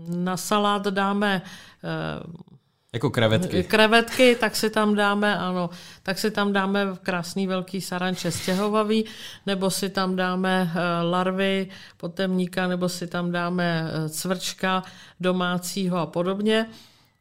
na 0.08 0.36
salát 0.36 0.86
dáme 0.86 1.42
eh, 1.84 2.48
Jako 2.92 3.10
krevetky. 3.10 3.64
Krevetky, 3.64 4.36
tak 4.40 4.56
si 4.56 4.70
tam 4.70 4.94
dáme, 4.94 5.38
ano, 5.38 5.70
tak 6.02 6.18
si 6.18 6.30
tam 6.30 6.52
dáme 6.52 6.86
krásný 7.02 7.46
velký 7.46 7.80
saranče 7.80 8.30
stěhovavý, 8.30 9.04
nebo 9.46 9.70
si 9.70 9.90
tam 9.90 10.16
dáme 10.16 10.72
eh, 10.74 11.02
larvy 11.02 11.68
potemníka, 11.96 12.68
nebo 12.68 12.88
si 12.88 13.06
tam 13.06 13.32
dáme 13.32 13.90
eh, 13.90 14.08
cvrčka 14.08 14.82
domácího 15.20 15.98
a 15.98 16.06
podobně. 16.06 16.66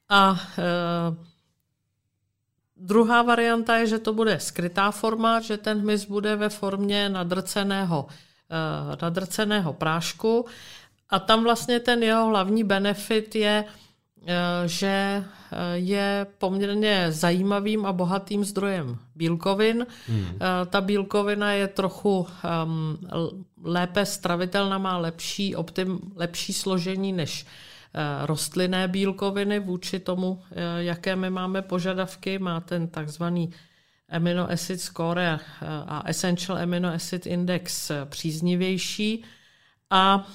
A 0.10 0.39
e, 0.58 1.37
druhá 2.80 3.22
varianta 3.22 3.78
je, 3.78 3.88
že 3.88 4.00
to 4.00 4.14
bude 4.14 4.40
skrytá 4.40 4.92
forma, 4.92 5.40
že 5.40 5.58
ten 5.58 5.80
hmyz 5.80 6.06
bude 6.06 6.36
ve 6.36 6.50
formě 6.50 7.10
nadrceného, 7.10 8.08
e, 8.50 8.98
nadrceného 9.02 9.74
prášku. 9.74 10.46
A 11.10 11.20
tam 11.20 11.44
vlastně 11.44 11.80
ten 11.80 12.04
jeho 12.04 12.28
hlavní 12.28 12.64
benefit 12.64 13.36
je, 13.36 13.64
Eh, 14.28 14.68
že 14.68 14.88
eh, 14.88 15.24
je 15.74 16.28
poměrně 16.38 17.12
zajímavým 17.12 17.86
a 17.86 17.94
bohatým 17.94 18.46
zdrojem 18.46 18.98
bílkovin. 19.16 19.88
Hmm. 20.08 20.28
Eh, 20.36 20.66
ta 20.66 20.82
bílkovina 20.82 21.52
je 21.52 21.68
trochu 21.68 22.28
um, 22.66 22.98
lépe 23.64 24.06
stravitelná, 24.06 24.78
má 24.78 24.98
lepší, 24.98 25.56
optim, 25.56 26.00
lepší 26.16 26.54
složení 26.54 27.14
než 27.14 27.46
rostlinné 28.25 28.88
bílkoviny 28.88 29.60
vůči 29.60 30.00
tomu, 30.00 30.44
jaké 30.77 31.16
my 31.16 31.30
máme 31.30 31.62
požadavky. 31.62 32.39
Má 32.39 32.60
ten 32.60 32.88
takzvaný 32.88 33.50
amino 34.10 34.51
acid 34.51 34.82
score 34.82 35.39
a 35.88 36.04
essential 36.06 36.58
amino 36.58 36.94
acid 36.94 37.25
index 37.25 37.92
příznivější 38.10 39.24
a 39.89 40.27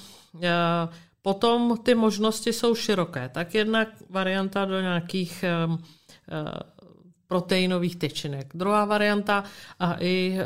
Potom 1.23 1.77
ty 1.83 1.95
možnosti 1.95 2.53
jsou 2.53 2.75
široké. 2.75 3.29
Tak 3.29 3.55
jedna 3.55 3.85
varianta 4.09 4.65
do 4.65 4.81
nějakých 4.81 5.45
proteinových 7.27 7.95
tyčinek. 7.95 8.51
Druhá 8.53 8.85
varianta, 8.85 9.43
a 9.79 9.95
i 9.99 10.37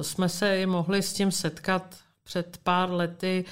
jsme 0.00 0.28
se 0.28 0.60
i 0.60 0.66
mohli 0.66 1.02
s 1.02 1.12
tím 1.12 1.32
setkat 1.32 1.96
před 2.22 2.58
pár 2.62 2.90
lety, 2.90 3.44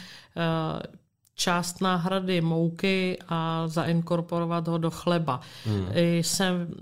část 1.35 1.81
náhrady 1.81 2.41
mouky 2.41 3.19
a 3.29 3.69
zainkorporovat 3.69 4.69
ho 4.69 4.79
do 4.79 4.91
chleba. 4.91 5.41
Hmm. 5.65 5.87
I 5.95 6.23
sem, 6.25 6.75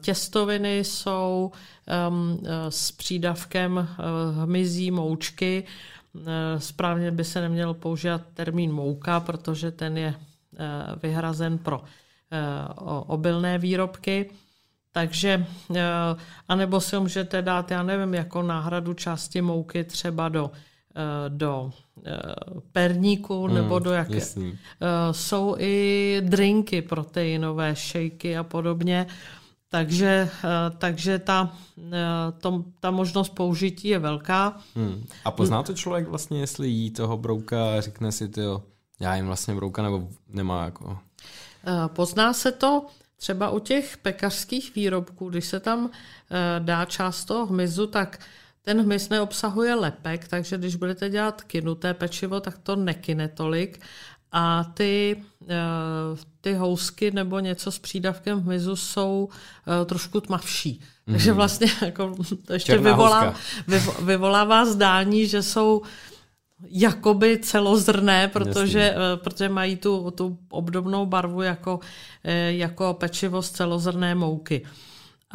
těstoviny 0.00 0.78
jsou 0.78 1.52
um, 2.08 2.40
s 2.68 2.92
přídavkem 2.92 3.88
hmyzí 4.34 4.90
moučky, 4.90 5.64
Eh, 6.20 6.60
správně 6.60 7.10
by 7.10 7.24
se 7.24 7.40
neměl 7.40 7.74
používat 7.74 8.22
termín 8.34 8.72
mouka, 8.72 9.20
protože 9.20 9.70
ten 9.70 9.98
je 9.98 10.14
eh, 10.14 10.64
vyhrazen 11.02 11.58
pro 11.58 11.82
eh, 11.82 12.68
obilné 13.06 13.58
výrobky. 13.58 14.30
Takže, 14.92 15.46
anebo 16.48 16.80
si 16.80 16.98
můžete 16.98 17.42
dát, 17.42 17.70
já 17.70 17.82
nevím, 17.82 18.14
jako 18.14 18.42
náhradu 18.42 18.94
části 18.94 19.42
mouky 19.42 19.84
třeba 19.84 20.28
do, 20.28 20.50
do 21.28 21.70
perníku 22.72 23.46
nebo 23.46 23.74
hmm, 23.74 23.84
do 23.84 23.92
jaké. 23.92 24.14
Jasný. 24.14 24.58
Jsou 25.10 25.56
i 25.58 26.16
drinky 26.24 26.82
proteinové, 26.82 27.76
šejky 27.76 28.36
a 28.36 28.42
podobně. 28.42 29.06
Takže, 29.68 30.30
eh, 30.44 30.48
takže 30.78 31.18
ta, 31.18 31.56
eh, 31.78 32.32
to, 32.40 32.64
ta 32.80 32.90
možnost 32.90 33.28
použití 33.28 33.88
je 33.88 33.98
velká. 33.98 34.56
Hmm. 34.74 35.06
A 35.24 35.30
pozná 35.30 35.62
to 35.62 35.74
člověk 35.74 36.08
vlastně, 36.08 36.40
jestli 36.40 36.68
jí 36.68 36.90
toho 36.90 37.16
brouka 37.16 37.76
a 37.76 37.80
řekne 37.80 38.12
si, 38.12 38.28
tyjo, 38.28 38.62
já 39.00 39.16
jim 39.16 39.26
vlastně 39.26 39.54
brouka 39.54 39.82
nebo 39.82 40.08
nemá 40.28 40.64
jako... 40.64 40.98
Eh, 41.66 41.88
pozná 41.88 42.32
se 42.32 42.52
to 42.52 42.86
třeba 43.16 43.50
u 43.50 43.58
těch 43.58 43.96
pekařských 43.96 44.74
výrobků, 44.74 45.30
když 45.30 45.44
se 45.44 45.60
tam 45.60 45.90
dá 46.58 46.84
část 46.84 47.24
toho 47.24 47.46
hmyzu, 47.46 47.86
tak 47.86 48.18
ten 48.66 48.82
hmyz 48.82 49.08
neobsahuje 49.08 49.74
lepek, 49.74 50.28
takže 50.28 50.58
když 50.58 50.76
budete 50.76 51.10
dělat 51.10 51.42
kinuté 51.42 51.94
pečivo, 51.94 52.40
tak 52.40 52.58
to 52.58 52.76
nekine 52.76 53.28
tolik 53.28 53.80
a 54.32 54.64
ty, 54.74 55.22
eh, 55.48 55.54
ty 56.40 56.54
housky 56.54 57.10
nebo 57.10 57.38
něco 57.38 57.70
s 57.70 57.78
přídavkem 57.78 58.40
hmyzu 58.40 58.76
jsou 58.76 59.28
eh, 59.28 59.84
trošku 59.84 60.20
tmavší. 60.20 60.80
Takže 61.10 61.32
vlastně 61.32 61.66
jako 61.82 62.14
to 62.46 62.52
ještě 62.52 62.78
vyvolá, 62.78 63.34
vyvolává 64.02 64.64
zdání, 64.64 65.26
že 65.26 65.42
jsou 65.42 65.82
jakoby 66.68 67.38
celozrné, 67.38 68.28
protože, 68.28 68.94
eh, 68.96 69.16
protože 69.16 69.48
mají 69.48 69.76
tu, 69.76 70.10
tu 70.10 70.38
obdobnou 70.50 71.06
barvu 71.06 71.42
jako, 71.42 71.80
jako 72.48 72.94
pečivo 72.94 73.42
z 73.42 73.50
celozrné 73.50 74.14
mouky. 74.14 74.66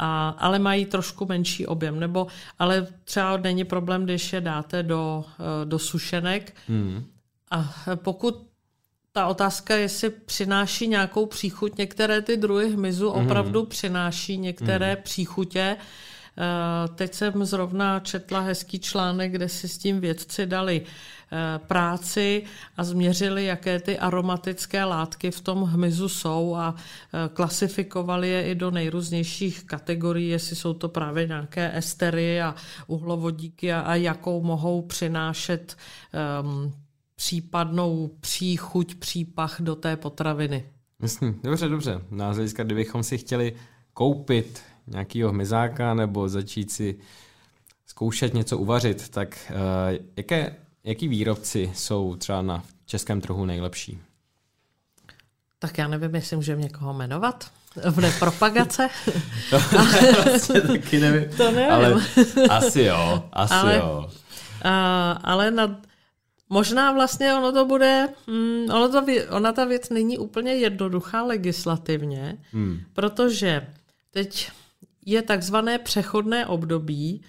A, 0.04 0.28
ale 0.38 0.58
mají 0.58 0.84
trošku 0.86 1.26
menší 1.26 1.66
objem. 1.66 2.00
Nebo, 2.00 2.26
ale 2.58 2.86
třeba 3.04 3.36
není 3.36 3.64
problém, 3.64 4.04
když 4.04 4.32
je 4.32 4.40
dáte 4.40 4.82
do, 4.82 5.24
do 5.64 5.78
sušenek. 5.78 6.54
Mm. 6.68 7.04
A 7.50 7.74
pokud 7.94 8.46
ta 9.12 9.26
otázka, 9.26 9.74
jestli 9.74 10.10
přináší 10.10 10.88
nějakou 10.88 11.26
příchuť. 11.26 11.78
Některé 11.78 12.22
ty 12.22 12.36
druhy 12.36 12.70
hmyzu 12.70 13.10
mm-hmm. 13.10 13.24
opravdu 13.24 13.64
přináší 13.64 14.38
některé 14.38 14.94
mm-hmm. 14.94 15.02
příchutě. 15.02 15.76
Eh, 16.38 16.88
teď 16.94 17.14
jsem 17.14 17.44
zrovna 17.44 18.00
četla 18.00 18.40
hezký 18.40 18.78
článek, 18.78 19.32
kde 19.32 19.48
si 19.48 19.68
s 19.68 19.78
tím 19.78 20.00
vědci 20.00 20.46
dali 20.46 20.82
eh, 20.82 21.58
práci 21.58 22.42
a 22.76 22.84
změřili, 22.84 23.44
jaké 23.44 23.80
ty 23.80 23.98
aromatické 23.98 24.84
látky 24.84 25.30
v 25.30 25.40
tom 25.40 25.62
hmyzu 25.62 26.08
jsou 26.08 26.54
a 26.54 26.74
eh, 26.74 27.28
klasifikovali 27.32 28.28
je 28.28 28.46
i 28.50 28.54
do 28.54 28.70
nejrůznějších 28.70 29.64
kategorií, 29.64 30.28
jestli 30.28 30.56
jsou 30.56 30.74
to 30.74 30.88
právě 30.88 31.26
nějaké 31.26 31.76
estery 31.76 32.42
a 32.42 32.54
uhlovodíky 32.86 33.72
a, 33.72 33.80
a 33.80 33.94
jakou 33.94 34.42
mohou 34.42 34.82
přinášet 34.82 35.76
um, 36.42 36.72
případnou 37.16 38.10
příchuť, 38.20 38.94
přípach 38.94 39.56
do 39.60 39.76
té 39.76 39.96
potraviny. 39.96 40.64
Jasně, 41.02 41.34
dobře, 41.44 41.68
dobře. 41.68 41.92
Na 42.10 42.28
no 42.28 42.34
hlediska, 42.34 42.64
kdybychom 42.64 43.02
si 43.02 43.18
chtěli 43.18 43.52
koupit 43.94 44.62
nějakýho 44.86 45.30
hmyzáka 45.30 45.94
nebo 45.94 46.28
začít 46.28 46.70
si 46.70 46.98
zkoušet 47.86 48.34
něco 48.34 48.58
uvařit, 48.58 49.08
tak 49.08 49.50
uh, 49.50 49.56
jaké, 50.16 50.56
jaký 50.84 51.08
výrobci 51.08 51.72
jsou 51.74 52.16
třeba 52.16 52.42
na 52.42 52.62
českém 52.86 53.20
trhu 53.20 53.44
nejlepší? 53.44 53.98
Tak 55.58 55.78
já 55.78 55.88
nevím, 55.88 56.14
jestli 56.14 56.36
můžeme 56.36 56.62
někoho 56.62 56.94
jmenovat. 56.94 57.50
V 57.90 58.18
propagace? 58.18 58.88
to 59.50 59.60
vlastně 60.24 60.60
taky 60.60 61.00
nevím. 61.00 61.36
To 61.36 61.50
nevím. 61.50 61.72
Ale 61.72 61.94
asi 62.50 62.82
jo, 62.82 63.24
asi 63.32 63.54
ale, 63.54 63.76
jo. 63.76 64.10
Uh, 64.64 64.70
ale 65.22 65.50
na, 65.50 65.80
Možná 66.52 66.92
vlastně 66.92 67.34
ono 67.34 67.52
to 67.52 67.64
bude, 67.64 68.08
mm, 68.26 68.64
ono 68.70 68.88
to, 68.88 69.06
ona 69.30 69.52
ta 69.52 69.64
věc 69.64 69.90
není 69.90 70.18
úplně 70.18 70.54
jednoduchá 70.54 71.22
legislativně, 71.22 72.38
hmm. 72.52 72.80
protože 72.92 73.66
teď 74.10 74.50
je 75.06 75.22
takzvané 75.22 75.78
přechodné 75.78 76.46
období, 76.46 77.22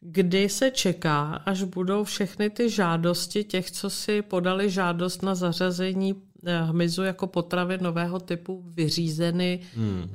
kdy 0.00 0.48
se 0.48 0.70
čeká, 0.70 1.34
až 1.34 1.62
budou 1.62 2.04
všechny 2.04 2.50
ty 2.50 2.70
žádosti 2.70 3.44
těch, 3.44 3.70
co 3.70 3.90
si 3.90 4.22
podali 4.22 4.70
žádost 4.70 5.22
na 5.22 5.34
zařazení 5.34 6.14
eh, 6.46 6.62
hmyzu 6.62 7.02
jako 7.02 7.26
potravy 7.26 7.78
nového 7.80 8.20
typu 8.20 8.64
vyřízeny 8.66 9.60
hmm. 9.74 10.10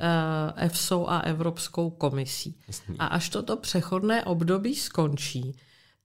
EFSO 0.55 1.09
a 1.09 1.19
Evropskou 1.19 1.89
komisí. 1.89 2.55
Jasný. 2.67 2.95
A 2.99 3.05
až 3.05 3.29
toto 3.29 3.57
přechodné 3.57 4.23
období 4.23 4.75
skončí, 4.75 5.55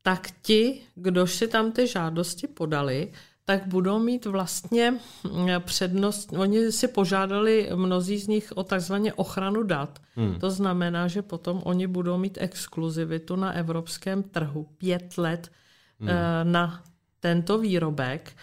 tak 0.03 0.29
ti, 0.43 0.81
kdo 0.95 1.27
si 1.27 1.49
tam 1.49 1.73
ty 1.73 1.87
žádosti 1.87 2.47
podali, 2.47 3.13
tak 3.47 3.67
budou 3.67 3.99
mít 3.99 4.27
vlastně 4.27 4.91
mm, 4.91 5.49
přednost. 5.59 6.33
Oni 6.33 6.73
si 6.73 6.89
požádali 6.89 7.71
mnozí 7.75 8.19
z 8.19 8.29
nich 8.29 8.53
o 8.55 8.65
takzvaně 8.65 9.13
ochranu 9.13 9.63
dat. 9.63 9.99
Hmm. 10.15 10.41
To 10.41 10.51
znamená, 10.51 11.09
že 11.09 11.23
potom 11.23 11.63
oni 11.65 11.87
budou 11.87 12.19
mít 12.19 12.39
exkluzivitu 12.41 13.37
na 13.37 13.53
evropském 13.53 14.23
trhu 14.23 14.67
pět 14.79 15.19
let 15.19 15.51
hmm. 16.01 16.09
Eh, 16.09 16.45
na 16.45 16.83
tento 17.21 17.59
výrobek, 17.59 18.37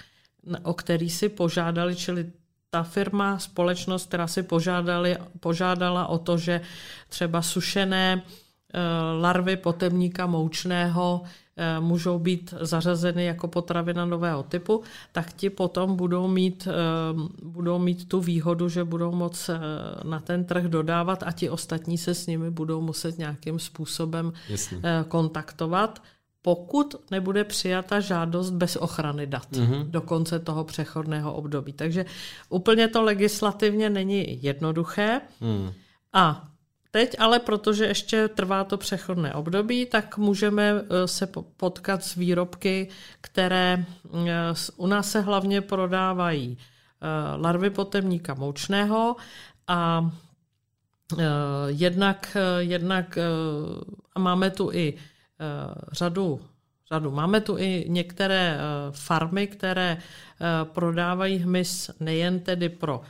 o 0.64 0.74
který 0.74 1.10
si 1.10 1.30
požádali, 1.30 1.96
čili 1.96 2.32
ta 2.70 2.84
firma, 2.84 3.40
společnost, 3.40 4.08
která 4.08 4.28
si 4.28 4.44
požádali, 4.44 5.18
požádala 5.40 6.08
o 6.08 6.18
to, 6.18 6.38
že 6.38 6.62
třeba 7.10 7.42
sušené 7.42 8.24
eh, 8.24 8.80
larvy 9.22 9.58
potemníka 9.58 10.28
moučného 10.28 11.22
můžou 11.80 12.20
být 12.20 12.54
zařazeny 12.62 13.26
jako 13.26 13.48
potravina 13.48 14.06
nového 14.06 14.44
typu, 14.44 14.84
tak 15.12 15.34
ti 15.34 15.50
potom 15.50 15.96
budou 15.96 16.28
mít, 16.28 16.68
eh, 16.68 16.74
budou 17.44 17.80
mít 17.80 18.08
tu 18.08 18.22
výhodu, 18.22 18.70
že 18.70 18.84
budou 18.84 19.12
moc 19.12 19.50
eh, 19.50 19.60
na 20.04 20.20
ten 20.20 20.46
trh 20.46 20.64
dodávat 20.64 21.24
a 21.24 21.32
ti 21.32 21.50
ostatní 21.50 21.98
se 21.98 22.14
s 22.14 22.28
nimi 22.28 22.52
budou 22.52 22.82
muset 22.82 23.18
nějakým 23.18 23.60
způsobem 23.60 24.34
Jasně. 24.50 24.82
kontaktovat 25.08 26.02
pokud 26.42 26.96
nebude 27.12 27.44
přijata 27.44 28.00
žádost 28.00 28.52
bez 28.52 28.76
ochrany 28.76 29.28
dat 29.28 29.52
mm-hmm. 29.52 29.90
do 29.90 30.02
konce 30.02 30.40
toho 30.40 30.64
přechodného 30.64 31.34
období. 31.34 31.74
Takže 31.74 32.06
úplně 32.50 32.88
to 32.88 33.02
legislativně 33.02 33.90
není 33.90 34.44
jednoduché. 34.44 35.22
Mm. 35.42 35.72
A 36.14 36.48
teď 36.96 37.16
ale, 37.20 37.40
protože 37.40 37.86
ještě 37.86 38.28
trvá 38.28 38.64
to 38.64 38.78
přechodné 38.78 39.34
období, 39.34 39.86
tak 39.86 40.18
můžeme 40.18 40.74
se 41.06 41.28
potkat 41.58 42.04
s 42.04 42.16
výrobky, 42.16 42.88
které 43.22 43.86
u 44.78 44.88
nás 44.88 45.12
se 45.12 45.22
hlavně 45.22 45.62
prodávají 45.62 46.58
larvy 47.36 47.70
potemníka 47.70 48.34
moučného 48.34 49.16
a 49.68 50.12
jednak, 51.68 52.38
jednak 52.60 53.18
a 54.16 54.20
máme 54.20 54.50
tu 54.50 54.72
i 54.72 54.94
řadu 55.92 56.42
řadu. 56.92 57.12
Máme 57.12 57.42
tu 57.42 57.58
i 57.58 57.86
některé 57.88 58.58
farmy, 58.92 59.48
které 59.48 59.98
prodávají 60.64 61.38
hmyz 61.38 61.92
nejen 62.00 62.40
tedy 62.40 62.70
pro 62.70 63.02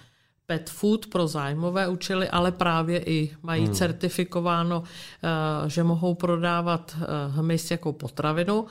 pet 0.54 0.70
food 0.70 1.08
pro 1.08 1.28
zájmové 1.28 1.88
účely, 1.88 2.30
ale 2.30 2.52
právě 2.52 3.04
i 3.06 3.36
mají 3.44 3.66
hmm. 3.66 3.74
certifikováno, 3.74 4.84
že 5.68 5.84
mohou 5.84 6.14
prodávat 6.14 6.96
hmyz 7.30 7.72
jako 7.72 7.94
potravinu. 7.94 8.66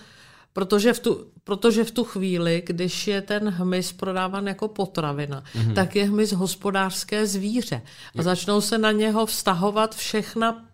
Protože 0.52 0.92
v, 0.92 0.98
tu, 0.98 1.26
protože 1.44 1.84
v 1.84 1.90
tu 1.90 2.04
chvíli, 2.04 2.62
když 2.66 3.06
je 3.06 3.22
ten 3.22 3.48
hmyz 3.48 3.92
prodáván 3.92 4.46
jako 4.46 4.68
potravina, 4.68 5.42
mm-hmm. 5.42 5.74
tak 5.74 5.96
je 5.96 6.04
hmyz 6.04 6.32
hospodářské 6.32 7.26
zvíře. 7.26 7.82
A 8.18 8.22
začnou 8.22 8.60
se 8.60 8.78
na 8.78 8.92
něho 8.92 9.26
vztahovat 9.26 9.94
všechna, 9.94 10.64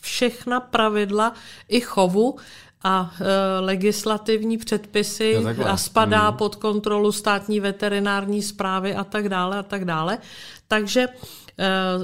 všechna 0.00 0.60
pravidla 0.60 1.34
i 1.68 1.80
chovu 1.80 2.36
a 2.82 3.14
e, 3.20 3.60
legislativní 3.60 4.58
předpisy 4.58 5.36
a 5.66 5.76
spadá 5.76 6.30
mm. 6.30 6.36
pod 6.36 6.56
kontrolu 6.56 7.12
státní 7.12 7.60
veterinární 7.60 8.42
zprávy 8.42 8.94
a 8.94 9.04
tak 9.04 9.28
dále 9.28 9.58
a 9.58 9.62
tak 9.62 9.84
dále. 9.84 10.18
Takže 10.68 11.00
e, 11.00 11.08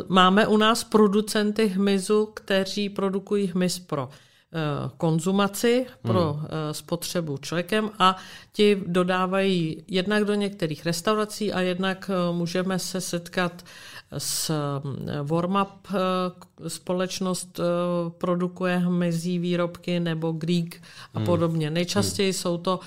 máme 0.09 0.47
u 0.47 0.57
nás 0.57 0.85
producenty 0.85 1.67
hmyzu, 1.67 2.27
kteří 2.35 2.89
produkují 2.89 3.47
hmyz 3.47 3.79
pro 3.79 4.09
Eh, 4.57 4.91
konzumaci 4.97 5.87
pro 6.03 6.33
hmm. 6.33 6.47
Eh, 6.47 6.75
spotřebu 6.75 7.39
člověkem 7.39 7.91
a 7.99 8.17
ti 8.53 8.83
dodávají 8.87 9.85
jednak 9.89 10.25
do 10.25 10.35
některých 10.35 10.87
restaurací 10.87 11.53
a 11.53 11.61
jednak 11.61 12.11
eh, 12.11 12.33
můžeme 12.33 12.79
se 12.79 13.01
setkat 13.01 13.65
s 14.19 14.51
Warmup 15.23 15.88
společnost 16.69 17.61
produkuje 18.19 18.77
hmyzí 18.77 19.38
výrobky 19.38 20.01
nebo 20.01 20.33
Greek 20.33 20.83
a 21.14 21.19
hmm. 21.19 21.27
podobně. 21.27 21.71
Nejčastěji 21.71 22.29
hmm. 22.29 22.38
jsou 22.38 22.59
to 22.59 22.81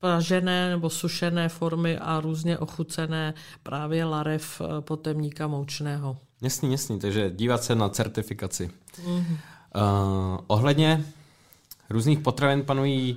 pražené 0.00 0.70
nebo 0.70 0.90
sušené 0.90 1.48
formy 1.48 1.98
a 1.98 2.20
různě 2.20 2.58
ochucené 2.58 3.34
právě 3.62 4.04
larev 4.04 4.62
potemníka 4.80 5.46
moučného. 5.46 6.16
Jasný, 6.42 6.72
jasný, 6.72 6.98
takže 6.98 7.30
dívat 7.30 7.64
se 7.64 7.74
na 7.74 7.88
certifikaci. 7.88 8.70
Mm-hmm. 9.04 9.36
Uh, 9.74 10.38
ohledně 10.46 11.04
různých 11.90 12.18
potravin 12.18 12.62
panují 12.62 13.16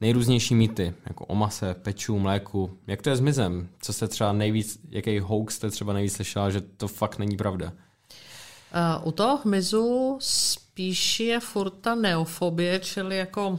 nejrůznější 0.00 0.54
mýty, 0.54 0.94
jako 1.06 1.24
o 1.24 1.34
mase, 1.34 1.74
peču, 1.74 2.18
mléku. 2.18 2.78
Jak 2.86 3.02
to 3.02 3.10
je 3.10 3.16
s 3.16 3.20
mizem? 3.20 3.68
Co 3.80 3.92
jste 3.92 4.08
třeba 4.08 4.32
nejvíc, 4.32 4.80
jaký 4.88 5.18
hoax 5.18 5.54
jste 5.54 5.70
třeba 5.70 5.92
nejvíc 5.92 6.12
slyšela, 6.12 6.50
že 6.50 6.60
to 6.60 6.88
fakt 6.88 7.18
není 7.18 7.36
pravda? 7.36 7.72
Uh, 9.02 9.08
u 9.08 9.12
toho 9.12 9.36
hmyzu 9.36 10.18
spíš 10.20 11.20
je 11.20 11.40
furt 11.40 11.70
ta 11.70 11.94
neofobie, 11.94 12.80
čili 12.80 13.16
jako 13.16 13.48
uh, 13.48 13.58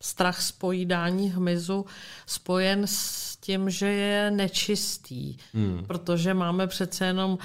strach 0.00 0.42
z 0.42 0.52
pojídání 0.52 1.30
hmyzu 1.30 1.86
spojen 2.26 2.82
s 2.84 3.36
tím, 3.36 3.70
že 3.70 3.86
je 3.86 4.30
nečistý, 4.30 5.36
hmm. 5.54 5.84
protože 5.86 6.34
máme 6.34 6.66
přece 6.66 7.06
jenom 7.06 7.38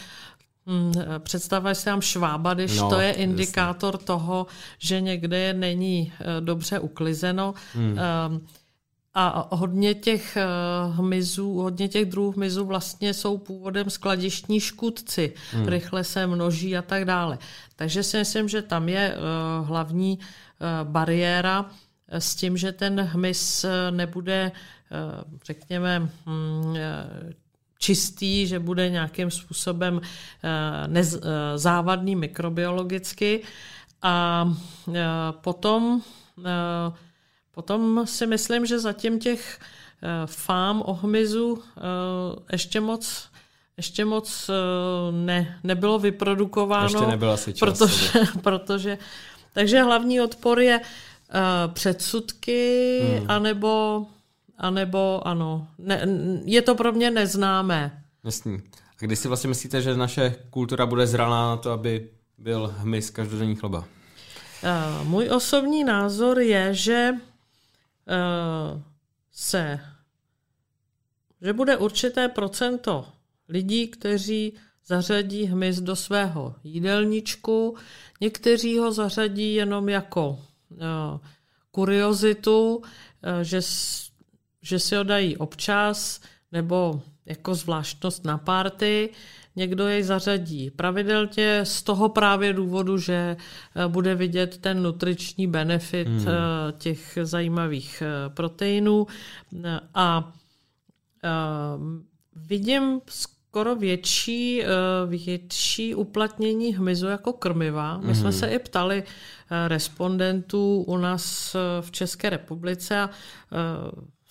Hmm, 0.68 0.94
představuje 1.20 1.76
si 1.76 1.86
tam 1.86 2.02
švába, 2.02 2.54
když 2.54 2.78
no, 2.78 2.90
to 2.90 3.00
je 3.00 3.12
indikátor 3.12 3.94
jasně. 3.94 4.06
toho, 4.06 4.48
že 4.78 5.02
někde 5.02 5.54
není 5.54 6.14
eh, 6.20 6.42
dobře 6.42 6.80
uklizeno. 6.80 7.54
Hmm. 7.74 7.98
A 9.16 9.56
hodně 9.56 9.94
těch 9.94 10.38
eh, 10.38 10.46
hmyzů, 10.92 11.54
hodně 11.54 11.88
těch 11.88 12.06
druhů 12.06 12.32
hmyzů 12.32 12.66
vlastně 12.66 13.14
jsou 13.14 13.38
původem 13.38 13.90
skladištní 13.90 14.60
škůdci. 14.60 15.34
Hmm. 15.52 15.68
Rychle 15.68 16.04
se 16.04 16.28
množí 16.28 16.78
a 16.78 16.82
tak 16.82 17.06
dále. 17.06 17.38
Takže 17.76 18.04
si 18.04 18.18
myslím, 18.18 18.50
že 18.50 18.62
tam 18.62 18.90
je 18.90 19.16
eh, 19.16 19.20
hlavní 19.66 20.20
bariéra 20.84 21.70
s 22.08 22.36
tím, 22.36 22.58
že 22.58 22.72
ten 22.72 23.02
hmyz 23.02 23.66
nebude, 23.92 24.52
řekněme, 25.46 26.10
hm, 26.26 26.76
čistý, 27.84 28.48
že 28.48 28.60
bude 28.60 28.90
nějakým 28.90 29.32
způsobem 29.32 30.02
eh, 30.02 30.88
nez, 30.88 31.16
eh, 31.16 31.20
závadný 31.58 32.16
mikrobiologicky. 32.16 33.44
A 34.02 34.48
eh, 34.94 35.04
potom, 35.32 36.02
potom 37.52 38.08
si 38.08 38.28
myslím, 38.28 38.66
že 38.66 38.80
zatím 38.80 39.20
těch 39.20 39.60
fám 40.26 40.84
o 40.86 40.94
hmyzu 40.94 41.64
ještě 42.52 42.82
moc 42.82 43.30
ještě 43.78 44.06
moc 44.06 44.50
ne, 45.12 45.60
nebylo 45.64 46.00
vyprodukováno. 46.00 46.86
Ještě 46.86 47.06
nebyl 47.08 47.32
asi 47.32 47.54
čas. 47.54 47.60
Protože, 47.60 48.20
protože, 48.42 48.98
takže 49.54 49.84
hlavní 49.84 50.22
odpor 50.22 50.60
je 50.60 50.82
předsudky, 51.74 53.00
hmm. 53.20 53.32
anebo 53.32 54.06
a 54.64 54.70
nebo 54.70 55.28
ano, 55.28 55.68
ne, 55.78 56.08
je 56.46 56.62
to 56.62 56.76
pro 56.76 56.92
mě 56.92 57.12
neznámé. 57.12 58.04
Jasný. 58.24 58.62
A 58.74 59.00
kdy 59.00 59.16
si 59.16 59.28
vlastně 59.28 59.48
myslíte, 59.48 59.82
že 59.82 59.98
naše 59.98 60.36
kultura 60.50 60.86
bude 60.86 61.08
zralá 61.08 61.50
na 61.50 61.58
to, 61.58 61.72
aby 61.72 62.10
byl 62.38 62.74
hmyz 62.78 63.10
každodenní 63.10 63.56
chleba? 63.56 63.80
Uh, 63.80 65.08
můj 65.08 65.30
osobní 65.30 65.84
názor 65.84 66.40
je, 66.40 66.74
že 66.74 67.10
uh, 67.12 68.82
se 69.32 69.80
že 71.42 71.54
bude 71.54 71.78
určité 71.78 72.28
procento 72.28 73.08
lidí, 73.50 73.88
kteří 73.88 74.54
zařadí 74.86 75.46
hmyz 75.46 75.80
do 75.80 75.96
svého 75.96 76.56
jídelníčku, 76.64 77.76
někteří 78.22 78.78
ho 78.78 78.92
zařadí 78.92 79.56
jenom 79.56 79.90
jako 79.90 80.30
uh, 80.30 80.78
kuriozitu, 81.72 82.76
uh, 82.76 82.84
že 83.42 83.62
že 84.64 84.80
si 84.80 84.96
ho 84.96 85.04
dají 85.04 85.38
občas 85.38 86.22
nebo 86.52 87.02
jako 87.26 87.56
zvláštnost 87.56 88.26
na 88.26 88.38
párty, 88.38 89.10
někdo 89.56 89.88
jej 89.88 90.04
zařadí 90.04 90.72
pravidelně 90.72 91.60
z 91.64 91.84
toho 91.84 92.10
právě 92.10 92.54
důvodu, 92.54 92.98
že 92.98 93.38
eh, 93.76 93.88
bude 93.88 94.16
vidět 94.16 94.58
ten 94.58 94.84
nutriční 94.84 95.48
benefit 95.48 96.08
hmm. 96.08 96.28
Eh, 96.28 96.72
těch 96.78 97.18
zajímavých 97.24 98.04
eh, 98.06 98.30
proteinů 98.30 99.08
a 99.94 100.34
vidím 102.36 103.02
skoro 103.10 103.76
větší, 103.76 104.64
větší 105.08 105.96
uplatnění 105.96 106.76
hmyzu 106.76 107.08
jako 107.08 107.34
krmiva. 107.34 107.98
My 107.98 108.16
jsme 108.16 108.30
hmm. 108.30 108.40
se 108.40 108.48
i 108.48 108.60
ptali 108.60 109.04
respondentů 109.68 110.84
u 110.88 110.98
nás 110.98 111.56
v 111.82 111.92
České 111.92 112.30
republice 112.30 113.00
a 113.00 113.10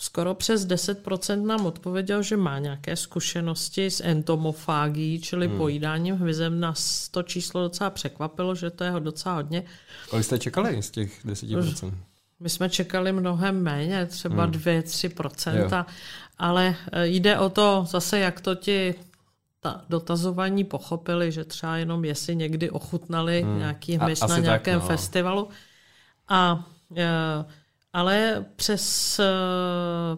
skoro 0.02 0.34
přes 0.34 0.66
10% 0.66 1.46
nám 1.46 1.66
odpověděl, 1.66 2.22
že 2.22 2.36
má 2.36 2.58
nějaké 2.58 2.96
zkušenosti 2.96 3.90
s 3.90 4.00
entomofágií, 4.04 5.20
čili 5.20 5.48
hmm. 5.48 5.56
pojídáním 5.56 6.16
hmyzem. 6.16 6.60
Nás 6.60 7.08
to 7.08 7.22
číslo 7.22 7.62
docela 7.62 7.90
překvapilo, 7.90 8.54
že 8.54 8.70
to 8.70 8.84
je 8.84 8.92
docela 8.98 9.34
hodně. 9.34 9.62
Kolik 10.10 10.24
jste 10.24 10.38
čekali 10.38 10.82
z 10.82 10.90
těch 10.90 11.24
10%? 11.26 11.94
My 12.40 12.48
jsme 12.50 12.68
čekali 12.70 13.12
mnohem 13.12 13.62
méně, 13.62 14.06
třeba 14.06 14.44
hmm. 14.44 14.52
2-3%, 14.52 15.84
ale 16.38 16.76
e, 16.92 17.06
jde 17.06 17.38
o 17.38 17.48
to 17.48 17.86
zase, 17.88 18.18
jak 18.18 18.40
to 18.40 18.54
ti 18.54 18.94
ta 19.60 19.84
dotazovaní 19.88 20.64
pochopili, 20.64 21.32
že 21.32 21.44
třeba 21.44 21.76
jenom 21.76 22.04
jestli 22.04 22.36
někdy 22.36 22.70
ochutnali 22.70 23.42
hmm. 23.42 23.58
nějaký 23.58 23.96
hmyz 23.96 24.20
na 24.20 24.38
nějakém 24.38 24.80
tak, 24.80 24.90
no. 24.90 24.96
festivalu. 24.96 25.48
A 26.28 26.66
e, 26.96 27.06
ale 27.92 28.44
přes, 28.56 29.18
eh, 29.18 29.24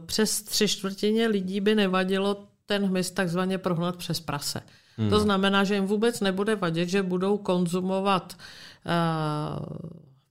přes 0.07 0.43
tři 0.43 0.69
čtvrtině 0.69 1.27
lidí 1.27 1.61
by 1.61 1.75
nevadilo 1.75 2.47
ten 2.67 2.87
hmyz 2.87 3.11
takzvaně 3.11 3.59
prohnat 3.59 3.97
přes 3.97 4.21
prase. 4.21 4.61
Hmm. 4.97 5.11
To 5.11 5.21
znamená, 5.21 5.65
že 5.65 5.75
jim 5.75 5.87
vůbec 5.87 6.21
nebude 6.21 6.57
vadit, 6.57 6.89
že 6.89 7.03
budou 7.03 7.39
konzumovat 7.39 8.37
uh, 8.87 9.67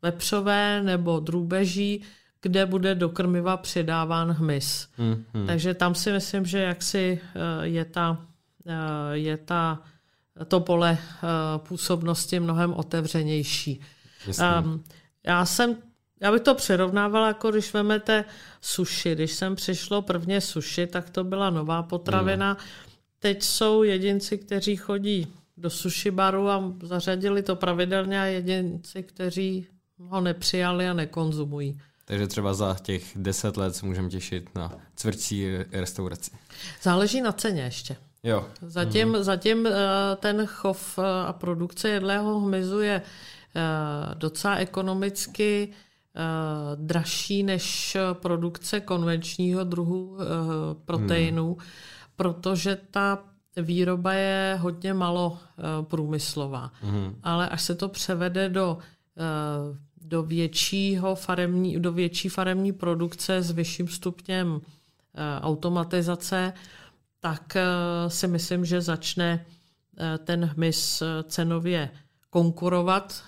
vepřové 0.01 0.81
nebo 0.83 1.19
drůbeží, 1.19 2.01
kde 2.41 2.65
bude 2.65 2.95
do 2.95 3.09
krmiva 3.09 3.57
přidáván 3.57 4.31
hmyz. 4.31 4.87
Hmm, 4.97 5.23
hmm. 5.33 5.47
Takže 5.47 5.73
tam 5.73 5.95
si 5.95 6.11
myslím, 6.11 6.45
že 6.45 6.59
jaksi 6.59 7.21
uh, 7.21 7.41
je 7.61 7.85
ta, 7.85 8.17
uh, 8.65 8.73
je 9.11 9.37
ta 9.37 9.81
to 10.47 10.59
pole 10.59 10.97
uh, 10.97 11.67
působnosti 11.67 12.39
mnohem 12.39 12.73
otevřenější. 12.73 13.81
Um, 14.63 14.83
já 15.23 15.45
jsem 15.45 15.77
já 16.23 16.31
bych 16.31 16.41
to 16.41 16.55
přirovnávala, 16.55 17.27
jako 17.27 17.51
když 17.51 17.73
vezmete 17.73 18.25
suši. 18.61 19.15
Když 19.15 19.31
jsem 19.31 19.55
přišlo 19.55 20.01
prvně 20.01 20.41
suši, 20.41 20.87
tak 20.87 21.09
to 21.09 21.23
byla 21.23 21.49
nová 21.49 21.83
potravina. 21.83 22.47
Hmm. 22.51 22.91
teď 23.19 23.43
jsou 23.43 23.83
jedinci, 23.83 24.37
kteří 24.37 24.75
chodí 24.75 25.27
do 25.57 25.69
sushi 25.69 26.11
baru 26.11 26.49
a 26.49 26.73
zařadili 26.83 27.43
to 27.43 27.55
pravidelně 27.55 28.21
a 28.21 28.25
jedinci, 28.25 29.03
kteří 29.03 29.67
ho 29.97 30.21
nepřijali 30.21 30.89
a 30.89 30.93
nekonzumují. 30.93 31.79
Takže 32.05 32.27
třeba 32.27 32.53
za 32.53 32.77
těch 32.81 33.03
deset 33.15 33.57
let 33.57 33.75
se 33.75 33.85
můžeme 33.85 34.09
těšit 34.09 34.55
na 34.55 34.71
čtvrtší 34.95 35.47
restauraci. 35.71 36.31
Záleží 36.81 37.21
na 37.21 37.31
ceně 37.31 37.61
ještě. 37.61 37.95
Jo. 38.23 38.47
Zatím, 38.61 39.07
mm. 39.07 39.23
zatím 39.23 39.67
eh, 39.67 39.71
ten 40.15 40.45
chov 40.45 40.99
eh, 40.99 41.27
a 41.27 41.33
produkce 41.33 41.89
jedlého 41.89 42.39
hmyzu 42.39 42.81
je 42.81 43.01
eh, 43.01 44.15
docela 44.15 44.55
ekonomicky 44.55 45.73
dražší 46.75 47.43
než 47.43 47.97
produkce 48.13 48.79
konvenčního 48.79 49.63
druhu 49.63 50.17
proteinů, 50.85 51.47
hmm. 51.47 51.67
protože 52.15 52.77
ta 52.91 53.23
výroba 53.57 54.13
je 54.13 54.57
hodně 54.61 54.93
malo 54.93 55.37
průmyslová. 55.81 56.71
Hmm. 56.81 57.15
Ale 57.23 57.49
až 57.49 57.61
se 57.61 57.75
to 57.75 57.89
převede 57.89 58.49
do 58.49 58.77
do, 60.01 60.23
většího 60.23 61.15
faremní, 61.15 61.79
do 61.79 61.91
větší 61.91 62.29
faremní 62.29 62.71
produkce 62.71 63.41
s 63.41 63.51
vyšším 63.51 63.87
stupněm 63.87 64.61
automatizace, 65.41 66.53
tak 67.19 67.55
eh, 67.55 67.63
si 68.07 68.27
myslím, 68.27 68.65
že 68.65 68.81
začne 68.81 69.45
eh, 69.97 70.17
ten 70.17 70.45
hmyz 70.45 71.01
eh, 71.01 71.23
cenově 71.23 71.89
konkurovat 72.29 73.23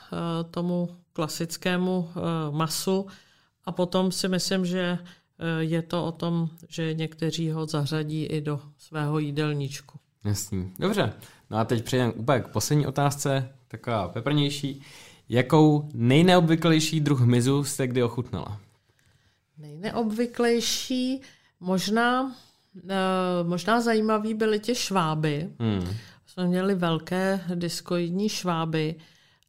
tomu 0.51 0.89
klasickému 1.15 2.09
masu 2.51 3.07
a 3.65 3.71
potom 3.71 4.11
si 4.11 4.27
myslím, 4.27 4.65
že 4.65 4.97
je 5.59 5.81
to 5.81 6.05
o 6.05 6.11
tom, 6.11 6.49
že 6.69 6.93
někteří 6.93 7.51
ho 7.51 7.65
zařadí 7.65 8.25
i 8.25 8.41
do 8.41 8.61
svého 8.77 9.19
jídelníčku. 9.19 9.99
Jasný. 10.23 10.73
Dobře. 10.79 11.13
No 11.49 11.57
a 11.57 11.65
teď 11.65 11.83
přejdeme 11.83 12.13
úplně 12.13 12.39
k 12.39 12.47
poslední 12.47 12.87
otázce, 12.87 13.49
taková 13.67 14.07
peprnější. 14.07 14.81
Jakou 15.29 15.89
nejneobvyklejší 15.93 16.99
druh 16.99 17.21
hmyzu 17.21 17.63
jste 17.63 17.87
kdy 17.87 18.03
ochutnala? 18.03 18.59
Nejneobvyklejší 19.57 21.21
možná 21.59 22.31
Eh, 22.89 23.43
možná 23.43 23.81
zajímavý 23.81 24.33
byly 24.33 24.59
ti 24.59 24.75
šváby. 24.75 25.49
Hmm. 25.59 25.95
Jsme 26.25 26.47
měli 26.47 26.75
velké 26.75 27.41
diskoidní 27.55 28.29
šváby 28.29 28.95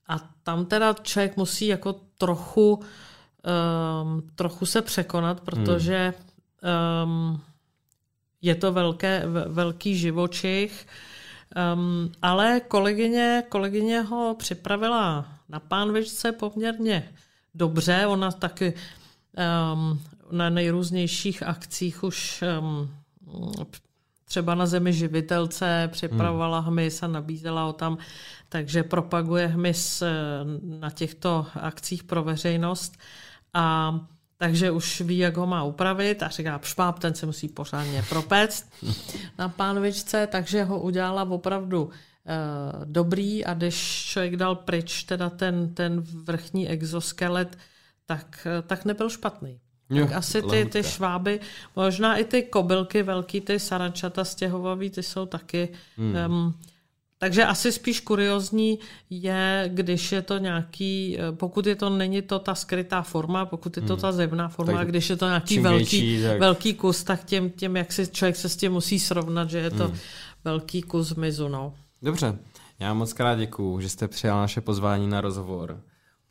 a 0.09 0.19
tam 0.43 0.67
teda 0.67 0.95
člověk 1.03 1.37
musí 1.37 1.67
jako 1.67 1.93
trochu, 2.19 2.75
um, 2.75 4.23
trochu 4.35 4.67
se 4.67 4.83
překonat, 4.83 5.41
protože 5.41 6.15
um, 7.05 7.41
je 8.43 8.55
to 8.55 8.73
velké, 8.73 9.23
velký 9.49 9.97
živočich, 9.99 10.87
um, 11.75 12.13
ale 12.23 12.61
kolegyně, 12.61 13.43
kolegyně 13.49 14.01
ho 14.01 14.35
připravila 14.39 15.29
na 15.49 15.61
pánvičce 15.61 16.33
poměrně 16.33 17.09
dobře. 17.55 18.07
Ona 18.07 18.33
taky 18.33 18.75
um, 19.75 20.03
na 20.31 20.51
nejrůznějších 20.51 21.43
akcích 21.43 22.05
už 22.05 22.45
um, 22.61 22.91
třeba 24.25 24.55
na 24.55 24.67
zemi 24.67 24.93
živitelce 24.93 25.89
připravovala 25.93 26.59
hmm. 26.59 26.69
hmyz 26.69 27.03
a 27.03 27.07
nabízela 27.07 27.65
ho 27.65 27.73
tam, 27.73 27.99
takže 28.49 28.83
propaguje 28.83 29.47
hmyz 29.47 30.03
eh, 30.03 30.09
na 30.63 30.91
těchto 30.91 31.47
akcích 31.55 32.05
pro 32.05 32.23
veřejnost 32.23 32.99
a 33.55 33.95
takže 34.39 34.71
už 34.71 35.01
ví, 35.01 35.19
jak 35.19 35.37
ho 35.37 35.47
má 35.47 35.65
upravit 35.65 36.23
a 36.23 36.29
říká, 36.29 36.61
šváb, 36.63 36.99
ten 36.99 37.15
se 37.15 37.27
musí 37.27 37.49
pořádně 37.49 38.05
propéct 38.09 38.73
na 39.39 39.49
pánvičce, 39.49 40.27
takže 40.27 40.65
ho 40.65 40.81
udělala 40.81 41.23
opravdu 41.23 41.85
uh, 41.85 41.91
dobrý 42.85 43.45
a 43.45 43.55
když 43.55 44.05
člověk 44.05 44.37
dal 44.37 44.55
pryč 44.55 45.05
teda 45.05 45.31
ten, 45.31 45.75
ten 45.75 46.01
vrchní 46.01 46.69
exoskelet, 46.69 47.59
tak, 48.07 48.47
uh, 48.59 48.67
tak 48.67 48.85
nebyl 48.85 49.11
špatný. 49.11 49.61
Jo, 49.91 50.07
tak 50.07 50.17
asi 50.17 50.43
ty, 50.43 50.65
ty 50.65 50.83
šváby, 50.83 51.41
možná 51.77 52.17
i 52.17 52.25
ty 52.25 52.43
kobylky 52.43 53.03
velký, 53.03 53.41
ty 53.41 53.59
sarančata 53.61 54.25
stěhovavý, 54.25 54.91
ty 54.91 55.03
jsou 55.03 55.27
taky... 55.27 55.69
Hmm. 55.97 56.17
Um, 56.27 56.55
takže 57.19 57.45
asi 57.45 57.73
spíš 57.73 58.01
kuriozní 58.01 58.79
je, 59.11 59.71
když 59.75 60.13
je 60.13 60.23
to 60.23 60.39
nějaký, 60.39 61.19
pokud 61.33 61.67
je 61.67 61.77
to, 61.77 61.91
není 61.91 62.23
to 62.23 62.39
ta 62.39 62.55
skrytá 62.55 63.03
forma, 63.03 63.47
pokud 63.47 63.77
je 63.77 63.83
to 63.83 63.93
hmm. 63.93 64.01
ta 64.01 64.13
zevná 64.13 64.49
forma, 64.49 64.79
tak 64.79 64.89
když 64.89 65.11
je 65.11 65.17
to 65.17 65.27
nějaký 65.27 65.59
velký, 65.59 65.79
větší, 65.79 66.23
tak... 66.23 66.41
velký 66.41 66.75
kus, 66.75 67.05
tak 67.05 67.25
tím, 67.25 67.51
tím, 67.51 67.77
jak 67.77 67.93
si 67.93 68.07
člověk 68.07 68.37
se 68.37 68.49
s 68.49 68.57
tím 68.57 68.73
musí 68.73 68.99
srovnat, 68.99 69.51
že 69.51 69.59
je 69.59 69.71
to 69.71 69.89
hmm. 69.89 69.97
velký 70.45 70.83
kus 70.83 71.15
mizu. 71.15 71.49
No. 71.49 71.75
Dobře, 72.03 72.39
já 72.79 72.95
moc 72.95 73.13
krát 73.13 73.35
děkuju, 73.39 73.81
že 73.81 73.89
jste 73.89 74.09
přijal 74.09 74.41
naše 74.41 74.61
pozvání 74.61 75.09
na 75.09 75.21
rozhovor. 75.21 75.81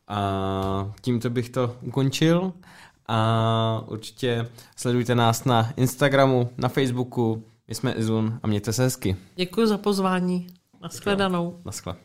A 0.08 0.94
tímto 1.02 1.30
bych 1.30 1.50
to 1.50 1.76
ukončil 1.82 2.54
a 3.08 3.84
určitě 3.88 4.50
sledujte 4.76 5.16
nás 5.16 5.46
na 5.46 5.74
Instagramu, 5.78 6.50
na 6.58 6.70
Facebooku. 6.70 7.44
My 7.68 7.76
jsme 7.76 7.94
Izun 7.94 8.40
a 8.44 8.48
mějte 8.48 8.74
se 8.74 8.84
hezky. 8.84 9.16
Děkuji 9.36 9.68
za 9.68 9.78
pozvání. 9.78 10.48
Naschledanou. 10.86 11.62
Naschle. 11.66 11.98